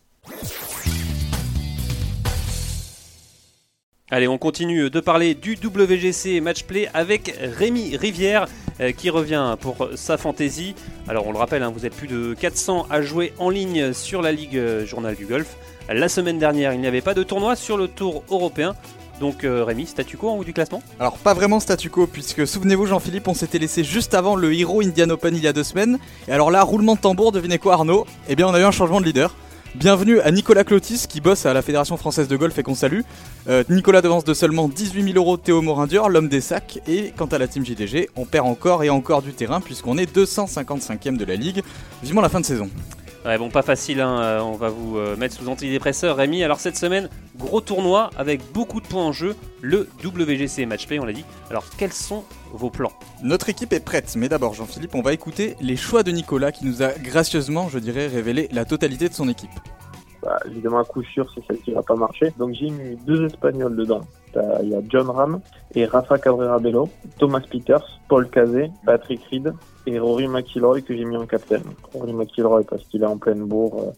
[4.13, 8.49] Allez, on continue de parler du WGC Matchplay avec Rémi Rivière
[8.81, 10.75] euh, qui revient pour sa fantaisie.
[11.07, 14.21] Alors on le rappelle, hein, vous êtes plus de 400 à jouer en ligne sur
[14.21, 15.57] la Ligue euh, Journal du Golf.
[15.89, 18.75] La semaine dernière, il n'y avait pas de tournoi sur le Tour européen.
[19.21, 20.83] Donc euh, Rémi, statu quo en haut du classement?
[20.99, 24.81] Alors pas vraiment statu quo puisque souvenez-vous Jean-Philippe on s'était laissé juste avant le Hero
[24.81, 27.75] Indian Open il y a deux semaines et alors là roulement de tambour devinez quoi
[27.75, 28.07] Arnaud?
[28.29, 29.37] Eh bien on a eu un changement de leader.
[29.77, 33.03] Bienvenue à Nicolas Clotis qui bosse à la Fédération Française de Golf et qu'on salue.
[33.49, 37.27] Euh, Nicolas devance de seulement 18 000 euros Théo Morindur, l'homme des sacs et quant
[37.27, 41.25] à la team JDG on perd encore et encore du terrain puisqu'on est 255ème de
[41.25, 41.63] la ligue.
[42.03, 42.69] Vivement la fin de saison.
[43.27, 46.43] Ouais, bon, pas facile, hein, euh, on va vous euh, mettre sous antidépresseur, Rémi.
[46.43, 51.05] Alors cette semaine, gros tournoi avec beaucoup de points en jeu, le WGC Matchplay, on
[51.05, 51.27] l'a dit.
[51.51, 52.93] Alors quels sont vos plans?
[53.23, 56.65] Notre équipe est prête, mais d'abord Jean-Philippe, on va écouter les choix de Nicolas qui
[56.65, 59.51] nous a gracieusement, je dirais, révélé la totalité de son équipe.
[60.23, 62.33] Bah, évidemment, à coup sûr, c'est celle qui va pas marcher.
[62.39, 64.03] Donc j'ai mis deux Espagnols dedans.
[64.63, 65.41] Il y a John Ram
[65.75, 69.53] et Rafa Cabrera Bello, Thomas Peters, Paul Cazé, Patrick Reed
[69.87, 71.65] et Rory McIlroy que j'ai mis en capitaine.
[71.93, 73.93] Rory McIlroy parce qu'il est en pleine bourre, euh,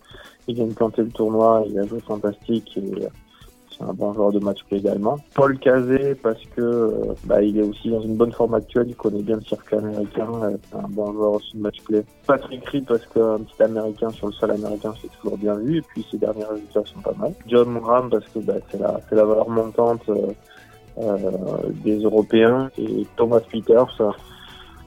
[0.48, 3.06] il vient de planter le tournoi, il a joué fantastique et
[3.88, 5.18] un bon joueur de match play également.
[5.34, 8.96] Paul Cazé parce que euh, bah, il est aussi dans une bonne forme actuelle, il
[8.96, 12.04] connaît bien le circuit américain, euh, c'est un bon joueur aussi de match play.
[12.26, 15.82] Patrick Reed parce qu'un petit américain sur le sol américain c'est toujours bien vu et
[15.82, 17.32] puis ses derniers résultats sont pas mal.
[17.46, 20.32] John Ram parce que bah, c'est la, la valeur montante euh,
[20.98, 21.18] euh,
[21.84, 24.10] des Européens et Thomas Peters euh,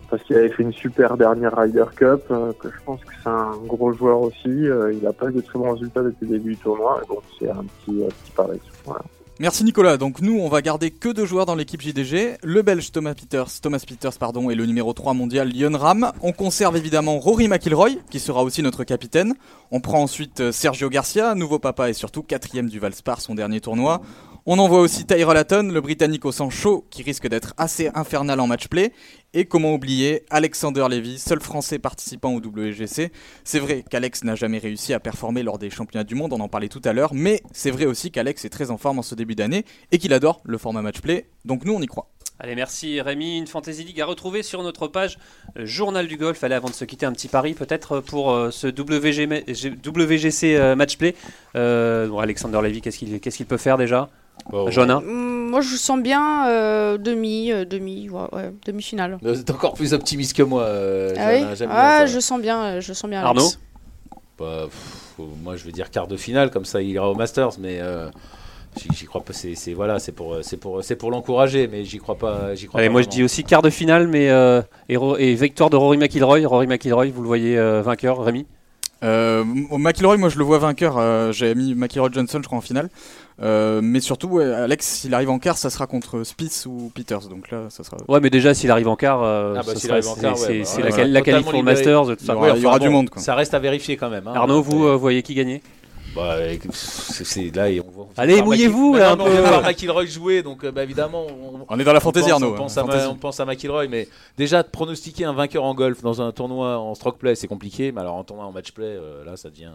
[0.10, 3.30] parce qu'il avait fait une super dernière Ryder Cup, euh, que je pense que c'est
[3.30, 4.48] un gros joueur aussi.
[4.48, 7.20] euh, il a pas eu de très bons résultats depuis le début du tournoi, donc
[7.40, 8.60] c'est un petit, euh, petit pari.
[8.86, 9.02] Voilà.
[9.38, 9.98] Merci Nicolas.
[9.98, 12.38] Donc nous, on va garder que deux joueurs dans l'équipe JDG.
[12.42, 16.14] Le Belge Thomas Peters, Thomas Peters pardon, et le numéro 3 mondial Lyon Ram.
[16.22, 19.34] On conserve évidemment Rory McIlroy, qui sera aussi notre capitaine.
[19.72, 24.02] On prend ensuite Sergio Garcia, nouveau papa et surtout quatrième du Valspar, son dernier tournoi.
[24.48, 28.40] On envoie aussi Tyrell Hatton, le Britannique au sang chaud, qui risque d'être assez infernal
[28.40, 28.94] en match play.
[29.38, 33.12] Et comment oublier Alexander Levy, seul Français participant au WGC.
[33.44, 36.48] C'est vrai qu'Alex n'a jamais réussi à performer lors des championnats du monde, on en
[36.48, 39.14] parlait tout à l'heure, mais c'est vrai aussi qu'Alex est très en forme en ce
[39.14, 41.26] début d'année et qu'il adore le format match play.
[41.44, 42.08] Donc nous, on y croit.
[42.40, 43.38] Allez, merci Rémi.
[43.38, 45.18] Une Fantasy League à retrouver sur notre page
[45.58, 46.42] euh, Journal du Golf.
[46.42, 49.28] Allez, avant de se quitter, un petit pari peut-être pour euh, ce WG
[49.86, 51.14] WGC euh, Matchplay.
[51.58, 54.10] Euh, bon, Alexander Levy, qu'est-ce qu'il qu'est-ce qu'il peut faire déjà?
[54.52, 55.00] Johanna?
[55.00, 59.18] Mm, moi, je sens bien euh, demi, euh, demi, ouais, ouais, demi-finale.
[59.34, 60.64] Vous êtes encore plus optimiste que moi.
[60.64, 63.22] euh, Ah oui Ah, je sens bien, euh, je sens bien.
[63.24, 63.60] Arnaud Alex.
[64.38, 67.52] Bah, pff, moi, je veux dire quart de finale, comme ça, il ira au Masters,
[67.60, 68.10] mais euh,
[68.94, 69.32] j'y crois pas.
[69.34, 72.54] C'est voilà, c'est pour, c'est pour, c'est pour l'encourager, mais j'y crois pas.
[72.56, 75.36] J'y crois Allez, pas moi je dis aussi quart de finale, mais euh, et, et
[75.36, 76.46] victoire de Rory McIlroy.
[76.46, 78.46] Rory McIlroy, vous le voyez euh, vainqueur, Rémi?
[79.04, 80.98] Euh, au McIlroy, moi je le vois vainqueur.
[80.98, 82.90] euh, J'avais mis McIlroy Johnson, je crois, en finale.
[83.42, 87.28] Euh, mais surtout, ouais, Alex, s'il arrive en quart, ça sera contre Spieth ou Peters.
[87.28, 87.98] Donc là, ça sera.
[88.08, 90.34] Ouais, mais déjà s'il arrive en quart, euh, Ah bah, c'est ouais, bah,
[90.96, 91.64] ouais, la, qualif pour le.
[91.64, 92.14] Masters, ça.
[92.22, 93.22] Il y aura- il y aura du monde, quoi.
[93.22, 94.28] Ça reste à vérifier quand même.
[94.28, 94.34] hein.
[94.36, 95.62] Arnaud, vous euh, voyez qui gagner?
[96.16, 96.38] Bah,
[96.72, 99.50] c'est là, et on voit- on Allez, mouillez-vous, Maki- là, Bah, un non, on peu.
[99.50, 101.26] voir McIlroy jouer, donc bah, évidemment.
[101.28, 103.40] On, On est dans la fantaisie, pense- Arnaud, On pense, hein, à, Ma- on pense
[103.42, 104.08] à McIlroy, mais
[104.38, 107.92] déjà de pronostiquer un vainqueur en golf dans un tournoi en stroke play, c'est compliqué.
[107.92, 109.72] Mais alors en tournoi en match play, euh, là, ça devient,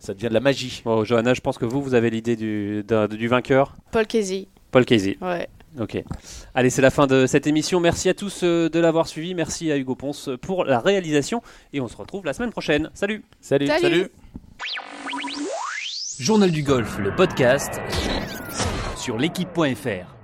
[0.00, 0.82] ça devient de la magie.
[0.84, 3.74] Bon, Johanna, je pense que vous, vous avez l'idée du, du vainqueur.
[3.90, 4.48] Paul Casey.
[4.70, 5.16] Paul Casey.
[5.20, 5.48] Ouais.
[5.78, 6.02] Ok.
[6.54, 7.80] Allez, c'est la fin de cette émission.
[7.80, 9.34] Merci à tous euh, de l'avoir suivi.
[9.34, 11.42] Merci à Hugo Ponce pour la réalisation.
[11.72, 12.90] Et on se retrouve la semaine prochaine.
[12.94, 13.24] Salut.
[13.40, 13.66] Salut.
[13.66, 13.80] Salut.
[13.82, 14.10] Salut
[16.18, 17.78] Journal du golf, le podcast
[18.96, 20.15] sur l'équipe.fr.